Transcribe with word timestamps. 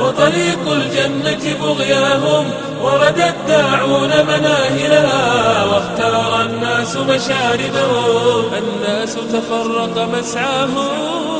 وطريق 0.00 0.68
الجنة 0.72 1.56
بغياهم 1.60 2.50
ورد 2.82 3.18
الداعون 3.18 4.10
مناهلها 4.10 5.64
واختار 5.64 6.42
الناس 6.42 6.96
مشاردهم 6.96 8.44
الناس 8.54 9.14
تفرق 9.14 10.08
مسعاهم 10.18 11.34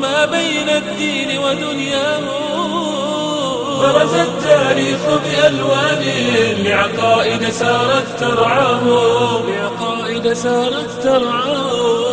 ما 0.00 0.24
بين 0.24 0.68
الدين 0.68 1.38
ودنياهم. 1.38 2.44
برز 3.80 4.14
التاريخ 4.14 5.00
بألوان 5.24 6.02
لعقائد 6.64 7.50
سارت 7.50 8.20
ترعاهم. 8.20 9.42
لعقائد 9.48 10.32
سارت 10.32 10.90
ترعاهم. 11.02 12.03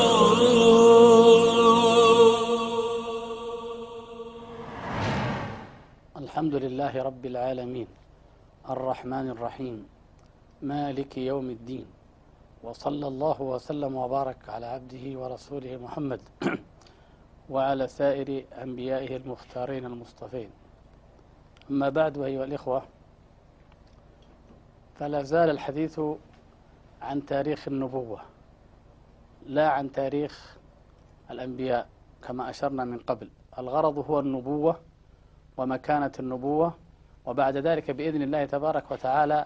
الحمد 6.42 6.56
لله 6.56 7.04
رب 7.04 7.26
العالمين. 7.26 7.88
الرحمن 8.70 9.30
الرحيم. 9.30 9.86
مالك 10.62 11.18
يوم 11.18 11.50
الدين. 11.50 11.86
وصلى 12.64 13.08
الله 13.08 13.42
وسلم 13.42 13.96
وبارك 13.96 14.50
على 14.50 14.66
عبده 14.66 15.20
ورسوله 15.20 15.78
محمد 15.78 16.22
وعلى 17.54 17.88
سائر 17.88 18.46
أنبيائه 18.64 19.18
المختارين 19.18 19.86
المصطفين. 19.86 20.50
أما 21.70 21.90
بعد 21.90 22.18
أيها 22.18 22.44
الإخوة 22.44 22.82
فلا 25.00 25.24
زال 25.24 25.50
الحديث 25.50 26.02
عن 27.02 27.26
تاريخ 27.26 27.68
النبوة 27.68 28.20
لا 29.46 29.70
عن 29.70 29.92
تاريخ 29.92 30.58
الأنبياء 31.32 31.88
كما 32.26 32.50
أشرنا 32.50 32.84
من 32.86 32.98
قبل. 32.98 33.30
الغرض 33.58 33.98
هو 34.10 34.20
النبوة 34.20 34.91
ومكانة 35.58 36.12
النبوة. 36.20 36.74
وبعد 37.26 37.58
ذلك 37.58 37.92
بإذن 37.92 38.22
الله 38.22 38.46
تبارك 38.46 38.92
وتعالى 38.92 39.46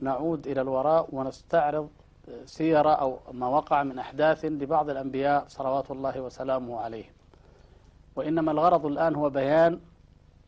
نعود 0.00 0.46
إلى 0.46 0.60
الوراء 0.60 1.08
ونستعرض 1.12 1.88
سير 2.44 3.00
أو 3.00 3.18
ما 3.32 3.46
وقع 3.46 3.82
من 3.82 3.98
أحداث 3.98 4.44
لبعض 4.44 4.90
الأنبياء 4.90 5.44
صلوات 5.48 5.90
الله 5.90 6.20
وسلامه 6.20 6.80
عليهم 6.80 7.12
وإنما 8.16 8.52
الغرض 8.52 8.86
الآن 8.86 9.14
هو 9.14 9.30
بيان 9.30 9.80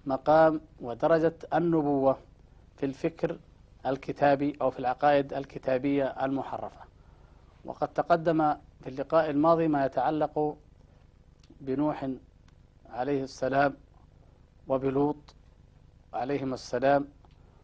مقام 0.06 0.60
ودرجة 0.80 1.34
النبوة 1.54 2.16
في 2.76 2.86
الفكر 2.86 3.38
الكتابي 3.86 4.56
أو 4.62 4.70
في 4.70 4.78
العقائد 4.78 5.32
الكتابية 5.34 6.04
المحرفة. 6.24 6.80
وقد 7.64 7.88
تقدم 7.88 8.54
في 8.82 8.88
اللقاء 8.90 9.30
الماضي 9.30 9.68
ما 9.68 9.86
يتعلق 9.86 10.56
بنوح 11.60 12.08
عليه 12.90 13.22
السلام 13.22 13.74
وبلوط 14.68 15.34
عليهما 16.14 16.54
السلام 16.54 17.08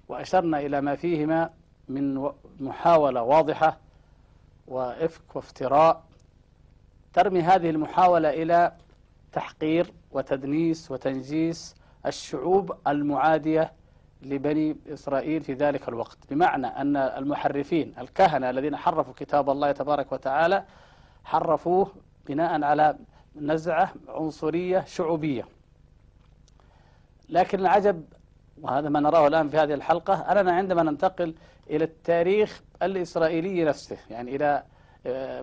وأشرنا 0.09 0.61
إلى 0.61 0.81
ما 0.81 0.97
فيهما 0.97 1.51
من 1.89 2.31
محاولة 2.61 3.23
واضحة 3.23 3.79
وإفك 4.69 5.37
وافتراء 5.37 6.03
ترمي 7.13 7.41
هذه 7.41 7.71
المحاولة 7.71 8.31
إلى 8.31 8.73
تحقير 9.33 9.93
وتدنيس 10.13 10.91
وتنجيس 10.91 11.75
الشعوب 12.07 12.73
المعادية 12.87 13.73
لبني 14.23 14.77
إسرائيل 14.89 15.43
في 15.43 15.53
ذلك 15.53 15.89
الوقت. 15.89 16.19
بمعنى 16.31 16.67
أن 16.67 16.97
المحرفين 16.97 17.95
الكهنة 17.99 18.51
الذين 18.51 18.77
حرفوا 18.77 19.15
كتاب 19.17 19.51
الله 19.51 19.73
تبارك 19.73 20.13
وتعالى 20.13 20.65
حرفوه 21.25 21.93
بناء 22.27 22.63
على 22.65 22.99
نزعة 23.37 23.95
عنصرية 24.09 24.85
شعوبية. 24.87 25.45
لكن 27.31 27.61
العجب 27.61 28.05
وهذا 28.63 28.89
ما 28.89 29.01
نراه 29.01 29.27
الآن 29.27 29.49
في 29.49 29.57
هذه 29.57 29.75
الحلقة 29.75 30.15
أننا 30.15 30.53
عندما 30.53 30.83
ننتقل 30.83 31.35
إلى 31.71 31.85
التاريخ 31.85 32.63
الإسرائيلي 32.83 33.65
نفسه 33.65 33.97
يعني 34.11 34.37
إلى 34.37 34.63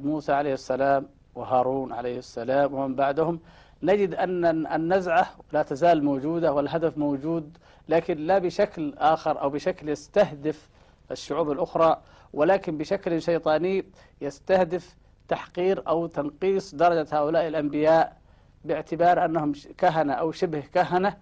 موسى 0.04 0.34
عليه 0.34 0.54
السلام 0.54 1.08
وهارون 1.36 1.94
عليه 1.94 2.18
السلام 2.18 2.74
ومن 2.74 2.96
بعدهم 2.96 3.40
نجد 3.84 4.14
أن 4.16 4.46
النزعة 4.68 5.28
لا 5.52 5.64
تزال 5.64 6.04
موجودة 6.04 6.54
والهدف 6.54 6.98
موجود 6.98 7.58
لكن 7.90 8.18
لا 8.18 8.38
بشكل 8.38 8.94
آخر 8.98 9.42
أو 9.42 9.50
بشكل 9.50 9.90
يستهدف 9.90 10.70
الشعوب 11.12 11.52
الأخرى 11.52 12.02
ولكن 12.34 12.78
بشكل 12.78 13.22
شيطاني 13.22 13.86
يستهدف 14.22 14.96
تحقير 15.28 15.84
أو 15.88 16.08
تنقيص 16.08 16.76
درجة 16.76 17.08
هؤلاء 17.12 17.48
الأنبياء 17.48 18.18
باعتبار 18.66 19.26
أنهم 19.26 19.52
كهنة 19.78 20.14
أو 20.14 20.32
شبه 20.32 20.60
كهنة 20.60 21.18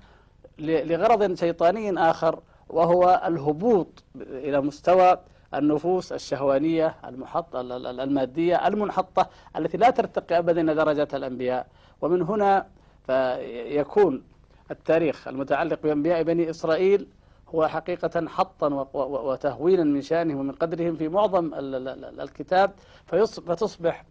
لغرض 0.60 1.34
شيطاني 1.34 2.10
آخر 2.10 2.40
وهو 2.70 3.22
الهبوط 3.26 4.04
إلى 4.16 4.62
مستوى 4.62 5.18
النفوس 5.54 6.14
الشهوانية 6.14 6.96
المحط 7.06 7.56
المادية 7.56 8.68
المنحطة 8.68 9.30
التي 9.58 9.78
لا 9.78 9.90
ترتقي 9.90 10.38
أبدا 10.38 10.62
إلى 10.62 10.76
درجة 10.76 11.08
الأنبياء. 11.14 11.68
ومن 12.02 12.22
هنا 12.22 12.68
فيكون 13.08 14.24
التاريخ 14.72 15.28
المتعلق 15.28 15.80
بأنبياء 15.84 16.24
بني 16.24 16.50
إسرائيل 16.50 17.08
هو 17.56 17.68
حقيقة 17.68 18.28
حطا 18.28 18.88
وتهوينا 18.94 19.84
من 19.84 20.02
شأنهم 20.02 20.40
ومن 20.40 20.52
قدرهم 20.52 20.96
في 20.96 21.10
معظم 21.10 21.52
الكتاب. 22.20 22.72
فتصبح 23.48 24.06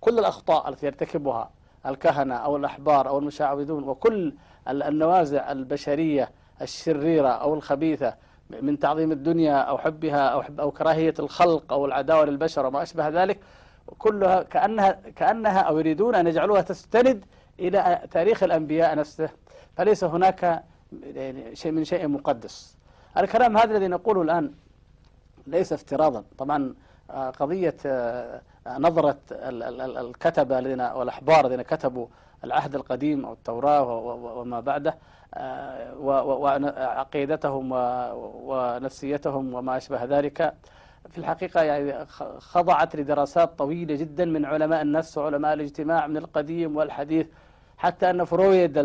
كل 0.00 0.18
الأخطاء 0.18 0.68
التي 0.68 0.86
يرتكبها 0.86 1.50
الكهنة 1.86 2.34
أو 2.34 2.56
الأحبار 2.56 3.08
أو 3.08 3.18
المشعوذون 3.18 3.84
وكل 3.84 4.34
النوازع 4.68 5.52
البشرية 5.52 6.30
الشريرة 6.62 7.28
أو 7.28 7.54
الخبيثة 7.54 8.14
من 8.62 8.78
تعظيم 8.78 9.12
الدنيا 9.12 9.56
أو 9.56 9.78
حبها 9.78 10.28
أو, 10.28 10.42
حب 10.42 10.60
أو 10.60 10.70
كراهية 10.70 11.14
الخلق 11.18 11.72
أو 11.72 11.86
العداوة 11.86 12.24
للبشر 12.24 12.66
وما 12.66 12.82
أشبه 12.82 13.08
ذلك 13.08 13.38
كلها 13.98 14.42
كأنها, 14.42 14.90
كأنها 15.16 15.60
أو 15.60 15.78
يريدون 15.78 16.14
أن 16.14 16.26
يجعلوها 16.26 16.60
تستند 16.60 17.24
إلى 17.60 18.00
تاريخ 18.10 18.42
الأنبياء 18.42 18.96
نفسه. 18.96 19.28
فليس 19.76 20.04
هناك 20.04 20.62
شيء 21.52 21.72
من 21.72 21.84
شيء 21.84 22.08
مقدس. 22.08 22.76
الكلام 23.16 23.56
هذا 23.56 23.76
الذي 23.76 23.88
نقوله 23.88 24.22
الآن 24.22 24.52
ليس 25.46 25.72
افتراضا. 25.72 26.24
طبعا 26.38 26.74
قضية 27.10 27.76
نظرة 28.66 29.18
الكتبة 29.30 30.58
الذين 30.58 30.80
والأحبار 30.80 31.46
الذين 31.46 31.62
كتبوا 31.62 32.06
العهد 32.44 32.74
القديم 32.74 33.24
أو 33.26 33.32
التوراة 33.32 33.82
وما 34.38 34.60
بعده 34.60 34.94
وعقيدتهم 36.00 37.68
ونفسيتهم 38.44 39.54
وما 39.54 39.76
أشبه 39.76 40.04
ذلك. 40.04 40.54
في 41.10 41.18
الحقيقة 41.18 41.62
يعني 41.62 42.06
خضعت 42.38 42.96
لدراسات 42.96 43.58
طويلة 43.58 43.94
جدا 43.94 44.24
من 44.24 44.44
علماء 44.44 44.82
النفس 44.82 45.18
وعلماء 45.18 45.52
الاجتماع 45.54 46.06
من 46.06 46.16
القديم 46.16 46.76
والحديث. 46.76 47.26
حتى 47.78 48.10
أن 48.10 48.24
فرويد 48.24 48.78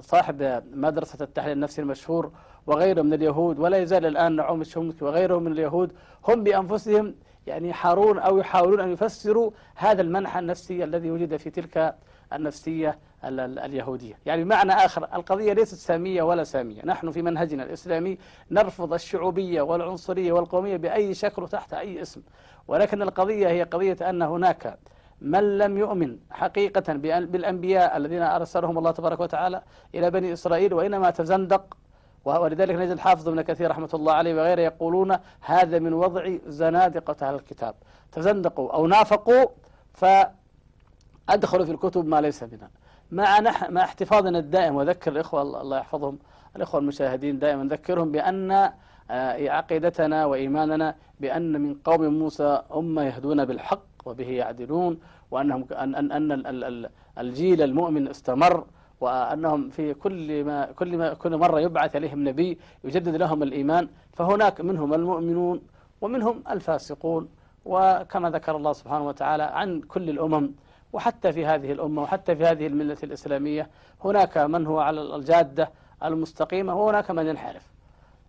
صاحب 0.00 0.62
مدرسة 0.74 1.24
التحليل 1.24 1.52
النفسي 1.52 1.82
المشهور 1.82 2.32
وغيره 2.66 3.02
من 3.02 3.12
اليهود 3.14 3.58
ولا 3.58 3.76
يزال 3.76 4.06
الآن 4.06 4.36
نعوم 4.36 4.60
الشمكي 4.60 5.04
وغيره 5.04 5.38
من 5.38 5.52
اليهود 5.52 5.92
هم 6.28 6.44
بأنفسهم 6.44 7.14
يعني 7.46 7.68
يحارون 7.68 8.18
أو 8.18 8.38
يحاولون 8.38 8.80
أن 8.80 8.92
يفسروا 8.92 9.50
هذا 9.74 10.02
المنحى 10.02 10.38
النفسي 10.38 10.84
الذي 10.84 11.10
وجد 11.10 11.36
في 11.36 11.50
تلك 11.50 11.94
النفسية 12.32 12.98
اليهودية. 13.24 14.18
يعني 14.26 14.44
بمعنى 14.44 14.72
آخر 14.72 15.08
القضية 15.14 15.52
ليست 15.52 15.74
سامية 15.74 16.22
ولا 16.22 16.44
سامية. 16.44 16.82
نحن 16.84 17.10
في 17.10 17.22
منهجنا 17.22 17.62
الإسلامي 17.62 18.18
نرفض 18.50 18.92
الشعوبية 18.92 19.62
والعنصرية 19.62 20.32
والقومية 20.32 20.76
بأي 20.76 21.14
شكل 21.14 21.42
وتحت 21.42 21.74
أي 21.74 22.02
اسم. 22.02 22.22
ولكن 22.68 23.02
القضية 23.02 23.48
هي 23.48 23.62
قضية 23.62 23.96
أن 24.10 24.22
هناك 24.22 24.78
من 25.20 25.58
لم 25.58 25.78
يؤمن 25.78 26.18
حقيقة 26.30 26.92
بالأنبياء 27.24 27.96
الذين 27.96 28.22
أرسلهم 28.22 28.78
الله 28.78 28.90
تبارك 28.90 29.20
وتعالى 29.20 29.62
إلى 29.94 30.10
بني 30.10 30.32
إسرائيل 30.32 30.74
وإنما 30.74 31.10
تزندق 31.10 31.76
ولذلك 32.24 32.74
نجد 32.74 32.90
الحافظ 32.90 33.28
ابن 33.28 33.42
كثير 33.42 33.70
رحمة 33.70 33.88
الله 33.94 34.12
عليه 34.12 34.34
وغيره 34.34 34.60
يقولون 34.60 35.16
هذا 35.40 35.78
من 35.78 35.92
وضع 35.92 36.36
زنادقة 36.46 37.28
أهل 37.28 37.34
الكتاب. 37.34 37.74
تزندقوا 38.12 38.72
أو 38.72 38.86
نافقوا 38.86 39.46
فأدخلوا 39.94 41.64
في 41.64 41.72
الكتب 41.72 42.06
ما 42.06 42.20
ليس 42.20 42.42
منها. 42.42 42.70
مع 43.12 43.40
نح 43.40 43.70
مع 43.70 43.84
احتفاظنا 43.84 44.38
الدائم 44.38 44.74
وذكر 44.76 45.12
الإخوة 45.12 45.42
الله 45.42 45.78
يحفظهم 45.78 46.18
الإخوة 46.56 46.80
المشاهدين 46.80 47.38
دائما 47.38 47.62
نذكرهم 47.62 48.12
بأن 48.12 48.72
عقيدتنا 49.10 50.24
وإيماننا 50.24 50.94
بأن 51.20 51.60
من 51.60 51.74
قوم 51.74 52.04
موسى 52.04 52.62
أمة 52.74 53.02
يهدون 53.02 53.44
بالحق 53.44 53.84
وبه 54.04 54.28
يعدلون 54.28 55.00
وأنهم 55.30 55.66
أن 55.72 56.12
أن 56.12 56.88
الجيل 57.18 57.62
المؤمن 57.62 58.08
استمر 58.08 58.64
وأنهم 59.00 59.70
في 59.70 59.94
كل 59.94 60.44
ما 60.44 60.72
كل 60.72 60.96
ما 60.96 61.14
كل 61.14 61.36
مرة 61.36 61.60
يبعث 61.60 61.96
عليهم 61.96 62.28
نبي 62.28 62.58
يجدد 62.84 63.16
لهم 63.16 63.42
الإيمان 63.42 63.88
فهناك 64.12 64.60
منهم 64.60 64.94
المؤمنون 64.94 65.62
ومنهم 66.00 66.42
الفاسقون 66.50 67.28
وكما 67.64 68.30
ذكر 68.30 68.56
الله 68.56 68.72
سبحانه 68.72 69.06
وتعالى 69.06 69.42
عن 69.42 69.80
كل 69.80 70.10
الأمم 70.10 70.50
وحتى 70.92 71.32
في 71.32 71.46
هذه 71.46 71.72
الأمة 71.72 72.02
وحتى 72.02 72.36
في 72.36 72.44
هذه 72.44 72.66
الملة 72.66 72.96
الإسلامية 73.02 73.70
هناك 74.04 74.38
من 74.38 74.66
هو 74.66 74.78
على 74.80 75.16
الجادة 75.16 75.70
المستقيمة 76.04 76.74
وهناك 76.74 77.10
من 77.10 77.26
ينحرف. 77.26 77.70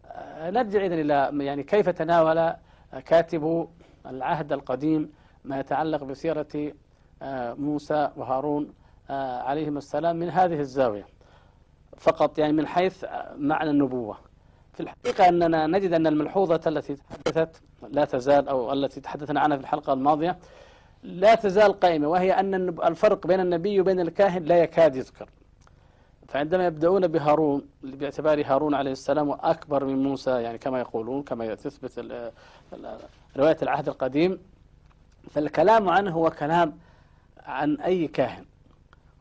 آه، 0.05 0.49
نرجع 0.49 0.85
إذن 0.85 0.99
إلى 0.99 1.45
يعني 1.45 1.63
كيف 1.63 1.89
تناول 1.89 2.53
كاتب 3.05 3.67
العهد 4.05 4.53
القديم 4.53 5.11
ما 5.43 5.59
يتعلق 5.59 6.03
بسيرة 6.03 6.73
آه، 7.21 7.53
موسى 7.53 8.09
وهارون. 8.15 8.73
عليهم 9.09 9.77
السلام 9.77 10.15
من 10.15 10.29
هذه 10.29 10.59
الزاوية. 10.59 11.05
فقط 11.97 12.37
يعني 12.37 12.53
من 12.53 12.67
حيث 12.67 13.05
معنى 13.37 13.69
النبوة. 13.69 14.17
في 14.73 14.79
الحقيقة 14.79 15.29
أننا 15.29 15.67
نجد 15.67 15.93
أن 15.93 16.07
الملحوظة 16.07 16.61
التي 16.67 16.95
تحدثت 16.95 17.61
لا 17.89 18.05
تزال 18.05 18.47
أو 18.47 18.73
التي 18.73 19.01
تحدثنا 19.01 19.39
عنها 19.39 19.57
في 19.57 19.63
الحلقة 19.63 19.93
الماضية 19.93 20.37
لا 21.03 21.35
تزال 21.35 21.79
قائمة 21.79 22.07
وهي 22.07 22.31
أن 22.31 22.53
الفرق 22.69 23.27
بين 23.27 23.39
النبي 23.39 23.79
وبين 23.79 23.99
الكاهن 23.99 24.43
لا 24.43 24.57
يكاد 24.57 24.95
يذكر. 24.95 25.29
فعندما 26.27 26.65
يبدأون 26.65 27.07
بهارون 27.07 27.67
باعتبار 27.83 28.45
هارون 28.45 28.73
عليه 28.73 28.91
السلام 28.91 29.31
أكبر 29.31 29.85
من 29.85 30.03
موسى 30.03 30.31
يعني 30.31 30.57
كما 30.57 30.79
يقولون 30.79 31.23
كما 31.23 31.55
تثبت 31.55 32.21
رواية 33.37 33.57
العهد 33.61 33.87
القديم 33.87 34.39
فالكلام 35.29 35.89
عنه 35.89 36.11
هو 36.11 36.29
كلام 36.29 36.77
عن 37.45 37.75
أي 37.75 38.07
كاهن. 38.07 38.45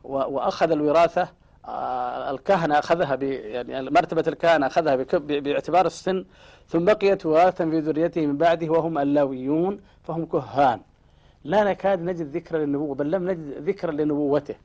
وأخذ 0.05 0.71
الوراثة 0.71 1.27
آه، 1.67 2.31
الكهنة 2.31 2.79
أخذها 2.79 3.15
يعني 3.23 3.89
مرتبة 3.89 4.23
الكهنة 4.27 4.67
أخذها 4.67 4.95
باعتبار 5.19 5.85
السن 5.85 6.25
ثم 6.67 6.85
بقيت 6.85 7.25
وراثة 7.25 7.69
في 7.69 7.79
ذريته 7.79 8.25
من 8.25 8.37
بعده 8.37 8.69
وهم 8.69 8.97
اللاويون 8.97 9.79
فهم 10.03 10.25
كهان. 10.25 10.79
لا 11.43 11.63
نكاد 11.63 12.01
نجد 12.01 12.35
ذكرا 12.35 12.59
للنبوة 12.59 12.95
بل 12.95 13.11
لم 13.11 13.29
نجد 13.29 13.69
ذكرا 13.69 13.91
لنبوته. 13.91 14.55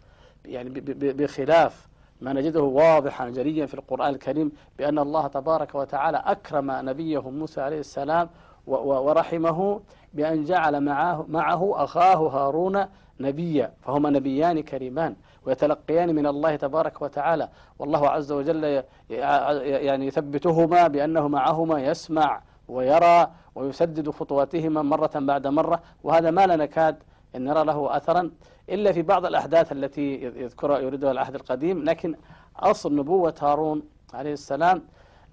يعني 0.45 0.71
بخلاف 0.91 1.89
ما 2.21 2.33
نجده 2.33 2.63
واضحا 2.63 3.29
جليا 3.29 3.67
في 3.67 3.75
القرآن 3.75 4.15
الكريم 4.15 4.53
بأن 4.79 4.99
الله 4.99 5.27
تبارك 5.27 5.75
وتعالى 5.75 6.23
أكرم 6.27 6.71
نبيه 6.71 7.31
موسى 7.31 7.61
عليه 7.61 7.81
السلام 7.81 8.29
ورحمه 8.67 9.81
بأن 10.15 10.45
جعل 10.45 10.81
معه, 10.81 11.25
معه 11.29 11.85
أخاه 11.85 12.17
هارون 12.17 12.87
نبيا 13.21 13.73
فهما 13.83 14.11
نبيان 14.11 14.63
كريمان. 14.63 15.17
ويتلقيان 15.47 16.15
من 16.15 16.27
الله 16.27 16.57
تبارك 16.57 17.03
وتعالى. 17.03 17.49
والله 17.79 18.09
عز 18.09 18.33
وجل 18.33 18.83
يعني 19.11 20.07
يثبتهما 20.07 20.87
بأنه 20.87 21.29
معهما 21.29 21.81
يسمع 21.81 22.43
ويرى 22.69 23.31
ويسدد 23.55 24.11
خطواتهما 24.11 24.83
مرة 24.83 25.11
بعد 25.15 25.47
مرة. 25.47 25.83
وهذا 26.05 26.31
ما 26.31 26.47
لا 26.47 26.57
نكاد 26.57 26.97
أن 27.37 27.45
نرى 27.45 27.65
له 27.65 27.97
أثرا 27.97 28.31
إلا 28.71 28.93
في 28.93 29.03
بعض 29.03 29.27
الأحداث 29.27 29.73
التي 29.73 30.15
يذكرها 30.37 30.79
يريدها 30.79 31.11
العهد 31.11 31.35
القديم. 31.35 31.85
لكن 31.85 32.15
أصل 32.57 32.97
نبوة 32.97 33.35
هارون 33.41 33.83
عليه 34.15 34.33
السلام 34.33 34.83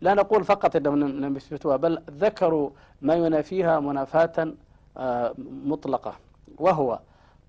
لا 0.01 0.13
نقول 0.13 0.43
فقط 0.43 0.75
أنهم 0.75 1.35
يثبتوها 1.37 1.77
بل 1.77 2.01
ذكروا 2.09 2.69
ما 3.01 3.15
ينافيها 3.15 3.79
منافاة 3.79 4.53
آه، 4.97 5.33
مطلقة. 5.65 6.13
وهو 6.57 6.99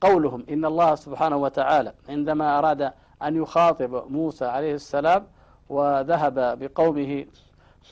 قولهم 0.01 0.45
إن 0.51 0.65
الله 0.65 0.95
سبحانه 0.95 1.37
وتعالى 1.37 1.93
عندما 2.09 2.59
أراد 2.59 2.93
أن 3.23 3.37
يخاطب 3.43 4.05
موسى 4.11 4.45
عليه 4.45 4.75
السلام 4.75 5.27
وذهب 5.69 6.59
بقومه 6.59 7.27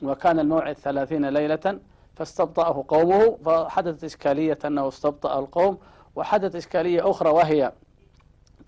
وكان 0.02 0.38
الموعد 0.38 0.78
ثلاثين 0.78 1.28
ليلة 1.28 1.78
فاستبطأه 2.14 2.84
قومه 2.88 3.36
فحدثت 3.44 4.04
إشكالية 4.04 4.58
أنه 4.64 4.88
استبطأ 4.88 5.38
القوم 5.38 5.78
وحدثت 6.16 6.56
إشكالية 6.56 7.10
أخرى 7.10 7.30
وهي 7.30 7.72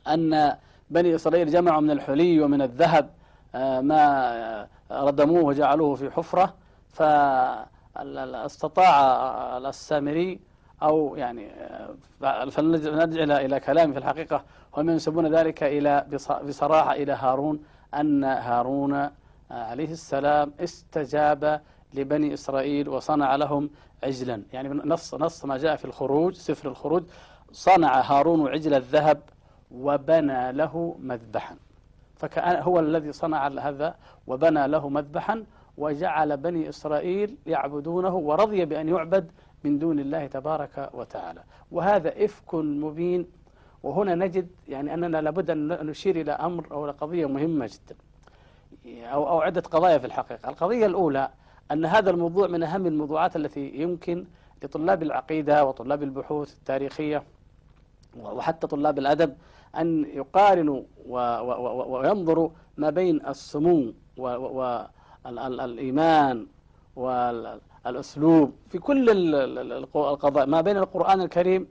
أن 0.08 0.56
بني 0.90 1.14
إسرائيل 1.14 1.50
جمعوا 1.50 1.80
من 1.80 1.90
الحلي 1.90 2.40
ومن 2.40 2.62
الذهب 2.62 3.10
آه، 3.54 3.80
ما 3.80 4.68
ردموه 4.90 5.44
وجعلوه 5.44 5.94
في 5.94 6.10
حفرة 6.10 6.54
فاستطاع 7.94 8.88
السامري 9.58 10.40
أو 10.82 11.16
يعني 11.16 11.50
آه، 12.20 12.44
فنرجع 12.44 13.40
إلى 13.40 13.60
كلام 13.60 13.92
في 13.92 13.98
الحقيقة. 13.98 14.44
هم 14.76 14.90
ينسبون 14.90 15.34
ذلك 15.34 15.62
إلى 15.62 16.06
بصراحة 16.48 16.92
إلى 16.92 17.12
هارون 17.12 17.62
أن 17.94 18.24
هارون 18.24 18.94
آه، 18.94 19.10
عليه 19.50 19.90
السلام 19.92 20.52
استجاب 20.60 21.60
لبني 21.94 22.34
إسرائيل 22.34 22.88
وصنع 22.88 23.36
لهم 23.36 23.70
عجلا. 24.04 24.42
يعني 24.52 24.68
نص 24.68 25.14
نص 25.14 25.44
ما 25.44 25.56
جاء 25.56 25.76
في 25.76 25.84
الخروج 25.84 26.34
سفر 26.34 26.68
الخروج 26.68 27.02
صنع 27.52 28.00
هارون 28.00 28.48
عجل 28.48 28.74
الذهب 28.74 29.20
وبنى 29.70 30.52
له 30.52 30.96
مذبحا. 31.00 31.56
فكأن 32.16 32.62
هو 32.62 32.80
الذي 32.80 33.12
صنع 33.12 33.46
هذا 33.46 33.94
وبنى 34.26 34.68
له 34.68 34.88
مذبحا 34.88 35.44
وجعل 35.78 36.36
بني 36.36 36.68
إسرائيل 36.68 37.36
يعبدونه 37.46 38.14
ورضي 38.14 38.64
بأن 38.64 38.88
يعبد 38.88 39.30
من 39.64 39.78
دون 39.78 39.98
الله 39.98 40.26
تبارك 40.26 40.90
وتعالى. 40.94 41.42
وهذا 41.72 42.24
إفك 42.24 42.54
مبين. 42.54 43.26
وهنا 43.82 44.14
نجد 44.14 44.48
يعني 44.68 44.94
أننا 44.94 45.20
لابد 45.20 45.50
أن 45.50 45.68
نشير 45.86 46.20
إلى 46.20 46.32
أمر 46.32 46.66
أو 46.72 46.90
قضية 46.90 47.26
مهمة 47.26 47.66
جدا. 47.66 47.96
أو, 49.12 49.28
أو 49.28 49.40
عدة 49.40 49.60
قضايا 49.60 49.98
في 49.98 50.06
الحقيقة. 50.06 50.48
القضية 50.48 50.86
الأولى 50.86 51.28
أن 51.72 51.86
هذا 51.86 52.10
الموضوع 52.10 52.46
من 52.48 52.62
أهم 52.62 52.86
الموضوعات 52.86 53.36
التي 53.36 53.70
يمكن 53.74 54.24
لطلاب 54.62 55.02
العقيدة 55.02 55.64
وطلاب 55.64 56.02
البحوث 56.02 56.56
التاريخية 56.58 57.22
وحتى 58.20 58.66
طلاب 58.66 58.98
الأدب 58.98 59.36
أن 59.76 60.04
يقارنوا 60.04 60.82
وينظروا 61.86 62.50
ما 62.76 62.90
بين 62.90 63.26
السمو 63.26 63.92
والإيمان 65.26 66.46
والأسلوب 67.88 68.52
في 68.70 68.78
كل 68.78 69.32
القضاء 69.72 70.46
ما 70.46 70.60
بين 70.60 70.76
القرآن 70.76 71.20
الكريم 71.20 71.66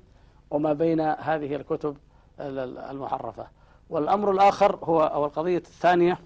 وما 0.51 0.73
بين 0.73 0.99
هذه 1.01 1.55
الكتب 1.55 1.97
المحرفة 2.39 3.47
والأمر 3.89 4.31
الآخر 4.31 4.75
هو 4.83 5.03
أو 5.03 5.25
القضية 5.25 5.57
الثانية 5.57 6.19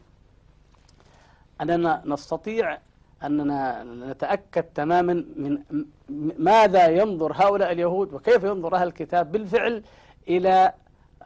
أننا 1.62 2.02
نستطيع 2.06 2.78
أننا 3.24 3.84
نتأكد 3.84 4.64
تماما 4.64 5.14
من 5.14 5.58
ماذا 6.38 6.88
ينظر 6.88 7.34
هؤلاء 7.36 7.72
اليهود 7.72 8.14
وكيف 8.14 8.44
ينظر 8.44 8.76
أهل 8.76 8.88
الكتاب 8.88 9.32
بالفعل 9.32 9.84
إلى 10.28 10.74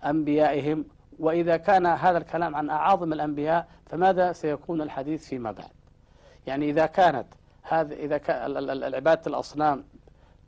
أنبيائهم. 0.05 0.85
وإذا 1.19 1.57
كان 1.57 1.85
هذا 1.85 2.17
الكلام 2.17 2.55
عن 2.55 2.69
أعاظم 2.69 3.13
الأنبياء 3.13 3.67
فماذا 3.85 4.33
سيكون 4.33 4.81
الحديث 4.81 5.27
فيما 5.27 5.51
بعد؟ 5.51 5.69
يعني 6.47 6.69
إذا 6.69 6.85
كانت 6.85 7.25
هذا 7.67 7.93
إذا 7.93 8.17
كان 8.17 8.57
العبادة 8.69 9.21
الأصنام 9.27 9.83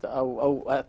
أو 0.06 0.42
أو 0.42 0.84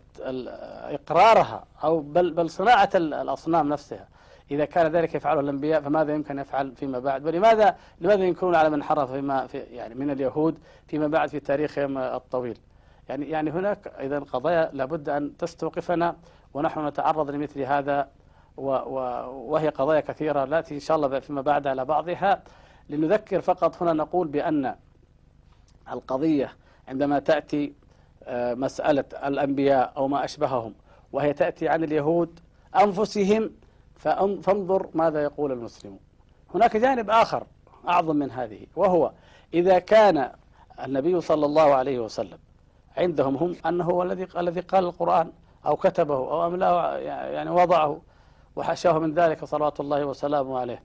إقرارها 0.95 1.63
أو 1.83 1.99
بل 1.99 2.31
بل 2.31 2.49
صناعة 2.49 2.89
الأصنام 2.95 3.69
نفسها. 3.69 4.07
إذا 4.51 4.65
كان 4.65 4.91
ذلك 4.91 5.15
يفعله 5.15 5.39
الأنبياء 5.39 5.81
فماذا 5.81 6.13
يمكن 6.13 6.39
يفعل 6.39 6.75
فيما 6.75 6.99
بعد؟ 6.99 7.25
ولماذا 7.25 7.75
لماذا 8.01 8.23
ينكرون 8.23 8.55
على 8.55 8.69
من 8.69 8.83
حرف 8.83 9.11
فيما 9.11 9.47
في 9.47 9.57
يعني 9.57 9.95
من 9.95 10.11
اليهود 10.11 10.57
فيما 10.87 11.07
بعد 11.07 11.29
في 11.29 11.39
تاريخهم 11.39 11.97
الطويل؟ 11.97 12.57
يعني 13.09 13.29
يعني 13.29 13.51
هناك 13.51 13.87
إذا 13.87 14.19
قضايا 14.19 14.69
لابد 14.73 15.09
أن 15.09 15.37
تستوقفنا 15.37 16.15
ونحن 16.53 16.87
نتعرض 16.87 17.29
لمثل 17.29 17.61
هذا 17.61 18.09
وهي 18.57 19.69
قضايا 19.69 19.99
كثيرة. 19.99 20.45
نأتي 20.45 20.75
إن 20.75 20.79
شاء 20.79 20.97
الله 20.97 21.19
فيما 21.19 21.41
بعد 21.41 21.67
على 21.67 21.85
بعضها. 21.85 22.43
لنذكر 22.89 23.41
فقط 23.41 23.81
هنا 23.81 23.93
نقول 23.93 24.27
بأن 24.27 24.75
القضية 25.91 26.53
عندما 26.87 27.19
تأتي 27.19 27.73
آه، 28.23 28.53
مسألة 28.53 29.03
الأنبياء 29.25 29.93
أو 29.97 30.07
ما 30.07 30.25
أشبههم 30.25 30.73
وهي 31.11 31.33
تأتي 31.33 31.67
عن 31.67 31.83
اليهود 31.83 32.39
أنفسهم 32.75 33.51
فانظر 34.41 34.89
ماذا 34.93 35.23
يقول 35.23 35.51
المسلمون. 35.51 35.99
هناك 36.55 36.77
جانب 36.77 37.09
آخر 37.09 37.43
أعظم 37.87 38.15
من 38.15 38.31
هذه 38.31 38.59
وهو 38.75 39.11
إذا 39.53 39.79
كان 39.79 40.31
النبي 40.85 41.21
صلى 41.21 41.45
الله 41.45 41.73
عليه 41.73 41.99
وسلم 41.99 42.37
عندهم 42.97 43.35
هم 43.35 43.55
أنه 43.65 43.83
هو 43.83 44.03
الذي 44.03 44.27
الذي 44.37 44.59
قال 44.59 44.85
القرآن 44.85 45.31
أو 45.65 45.75
كتبه 45.75 46.15
أو 46.15 46.47
أملاه 46.47 46.97
يعني 46.97 47.49
وضعه 47.49 48.01
وحشاه 48.55 48.99
من 48.99 49.13
ذلك 49.13 49.45
صلوات 49.45 49.79
الله 49.79 50.05
وسلامه 50.05 50.59
عليه. 50.59 50.83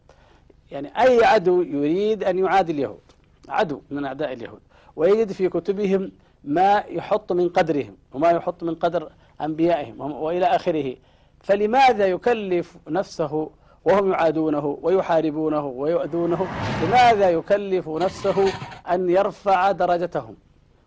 يعني 0.71 1.01
أي 1.01 1.25
عدو 1.25 1.63
يريد 1.63 2.25
أن 2.25 2.39
يعادي 2.39 2.73
اليهود 2.73 3.01
عدو 3.49 3.81
من 3.91 4.05
أعداء 4.05 4.33
اليهود. 4.33 4.61
ويجد 4.97 5.33
في 5.33 5.49
كتبهم 5.49 6.13
ما 6.45 6.85
يحط 6.89 7.33
من 7.33 7.49
قدرهم 7.49 7.97
وما 8.13 8.31
يحط 8.31 8.63
من 8.63 8.75
قدر 8.75 9.11
أنبيائهم 9.41 10.01
وإلى 10.01 10.47
آخره. 10.47 10.97
فلماذا 11.41 12.07
يكلف 12.07 12.77
نفسه 12.89 13.51
وهم 13.85 14.11
يعادونه 14.11 14.79
ويحاربونه 14.83 15.67
ويؤذونه؟ 15.67 16.47
لماذا 16.85 17.31
يكلف 17.31 17.89
نفسه 17.89 18.53
أن 18.91 19.11
يرفع 19.11 19.71
درجتهم 19.73 20.37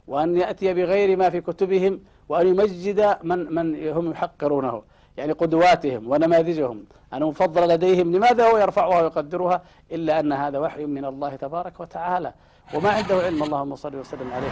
وأن 0.08 0.38
يأتي 0.38 0.74
بغير 0.74 1.18
ما 1.18 1.30
في 1.30 1.42
كتبهم 1.42 2.00
وأن 2.30 2.48
يمجد 2.48 3.18
من, 3.24 3.54
من 3.56 3.88
هم 3.90 4.12
يحقرونه؟ 4.12 4.82
يعني 5.18 5.32
قدواتهم 5.32 6.12
ونماذجهم. 6.12 6.86
أنه 7.14 7.30
مفضل 7.30 7.68
لديهم 7.68 8.16
لماذا 8.16 8.50
هو 8.50 8.58
يرفعها 8.58 9.02
ويقدرها؟ 9.02 9.62
إلا 9.92 10.20
أن 10.20 10.34
هذا 10.34 10.60
وحي 10.60 10.86
من 10.86 11.06
الله 11.06 11.36
تبارك 11.36 11.80
وتعالى. 11.80 12.34
وما 12.74 12.90
عنده 12.90 13.16
علم 13.16 13.44
اللهم 13.44 13.76
صل 13.76 13.96
وسلم 13.96 14.32
عليه. 14.34 14.50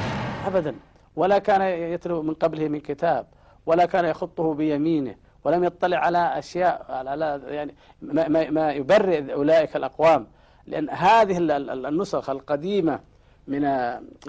أبدا. 0.47 0.75
ولا 1.15 1.39
كان 1.39 1.61
يتلو 1.61 2.21
من 2.21 2.33
قبله 2.33 2.67
من 2.67 2.79
كتاب 2.79 3.25
ولا 3.65 3.85
كان 3.85 4.05
يخطه 4.05 4.53
بيمينه 4.53 5.15
ولم 5.43 5.63
يطلع 5.63 5.97
على 5.97 6.39
أشياء 6.39 6.85
على 6.89 7.41
يعني 7.47 7.75
ما, 8.01 8.27
ما, 8.27 8.49
ما 8.49 8.71
يبرئ 8.71 9.33
أولئك 9.33 9.75
الأقوام. 9.75 10.27
لأن 10.67 10.89
هذه 10.89 11.37
النسخ 11.39 12.29
القديمة 12.29 12.99
من 13.47 13.65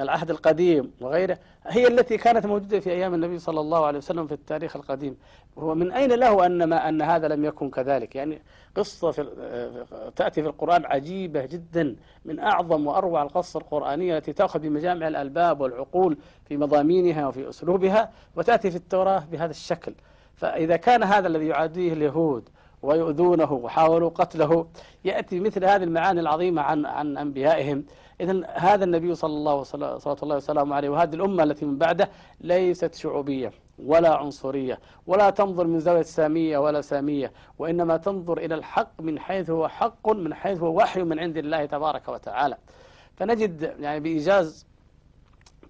العهد 0.00 0.30
القديم 0.30 0.92
وغيره 1.00 1.38
هي 1.66 1.87
التي 1.87 2.16
كانت 2.16 2.46
موجودة 2.46 2.80
في 2.80 2.90
أيام 2.90 3.14
النبي 3.14 3.38
صلى 3.38 3.61
الله 3.61 3.87
عليه 3.87 3.99
وسلم 3.99 4.26
في 4.26 4.35
التاريخ 4.35 4.76
القديم. 4.76 5.16
ومن 5.56 5.92
أين 5.92 6.12
له 6.12 6.46
أن 6.46 6.64
ما 6.64 6.88
أن 6.88 7.02
هذا 7.02 7.28
لم 7.28 7.44
يكن 7.44 7.70
كذلك؟ 7.70 8.16
يعني 8.16 8.42
قصة 8.76 9.11
في 9.11 9.26
تأتي 10.16 10.42
في 10.42 10.49
القرآن 10.49 10.85
عجيبة 10.85 11.46
جدا 11.46 11.96
من 12.25 12.38
أعظم 12.38 12.87
وأروع 12.87 13.23
القصص 13.23 13.56
القرآنية 13.56 14.16
التي 14.16 14.32
تأخذ 14.32 14.61
بمجامع 14.61 15.08
الألباب 15.08 15.61
والعقول 15.61 16.18
في 16.49 16.56
مضامينها 16.56 17.28
وفي 17.28 17.49
أسلوبها 17.49 18.11
وتأتي 18.37 18.70
في 18.70 18.76
التوراة 18.76 19.25
بهذا 19.32 19.50
الشكل. 19.50 19.94
فإذا 20.35 20.76
كان 20.76 21.02
هذا 21.02 21.26
الذي 21.26 21.46
يعاديه 21.46 21.92
اليهود 21.92 22.49
ويؤذونه 22.87 23.52
وحاولوا 23.52 24.11
قتله. 24.11 24.66
يأتي 25.05 25.40
مثل 25.40 25.64
هذه 25.64 25.85
المعاني 25.88 26.21
العظيمة 26.21 26.62
عن 26.62 26.87
عن 26.87 27.16
أنبيائهم. 27.19 27.85
إذا 28.21 28.47
هذا 28.47 28.85
النبي 28.85 29.14
صلى 29.14 29.35
الله 29.40 29.62
صلى 29.62 30.16
الله 30.23 30.37
وسلم 30.37 30.73
عليه 30.73 30.88
وهذه 30.88 31.14
الأمة 31.14 31.43
التي 31.43 31.64
من 31.64 31.78
بعده 31.78 32.11
ليست 32.40 32.95
شعوبية 32.95 33.52
ولا 33.78 34.14
عنصرية 34.16 34.78
ولا 35.07 35.31
تنظر 35.31 35.66
من 35.66 35.81
زاوية 35.81 36.02
سامية 36.02 36.59
ولا 36.59 36.81
سامية 36.81 37.33
وإنما 37.59 37.97
تنظر 37.97 38.38
إلى 38.38 38.55
الحق 38.55 39.00
من 39.00 39.19
حيث 39.19 39.50
هو 39.50 39.69
حق 39.69 40.09
من 40.09 40.35
حيث 40.35 40.59
هو 40.61 40.76
وحي 40.76 41.02
من 41.02 41.19
عند 41.19 41.37
الله 41.37 41.66
تبارك 41.66 42.09
وتعالى. 42.09 42.57
فنجد 43.16 43.75
يعني 43.81 44.00
بإيجاز 44.00 44.66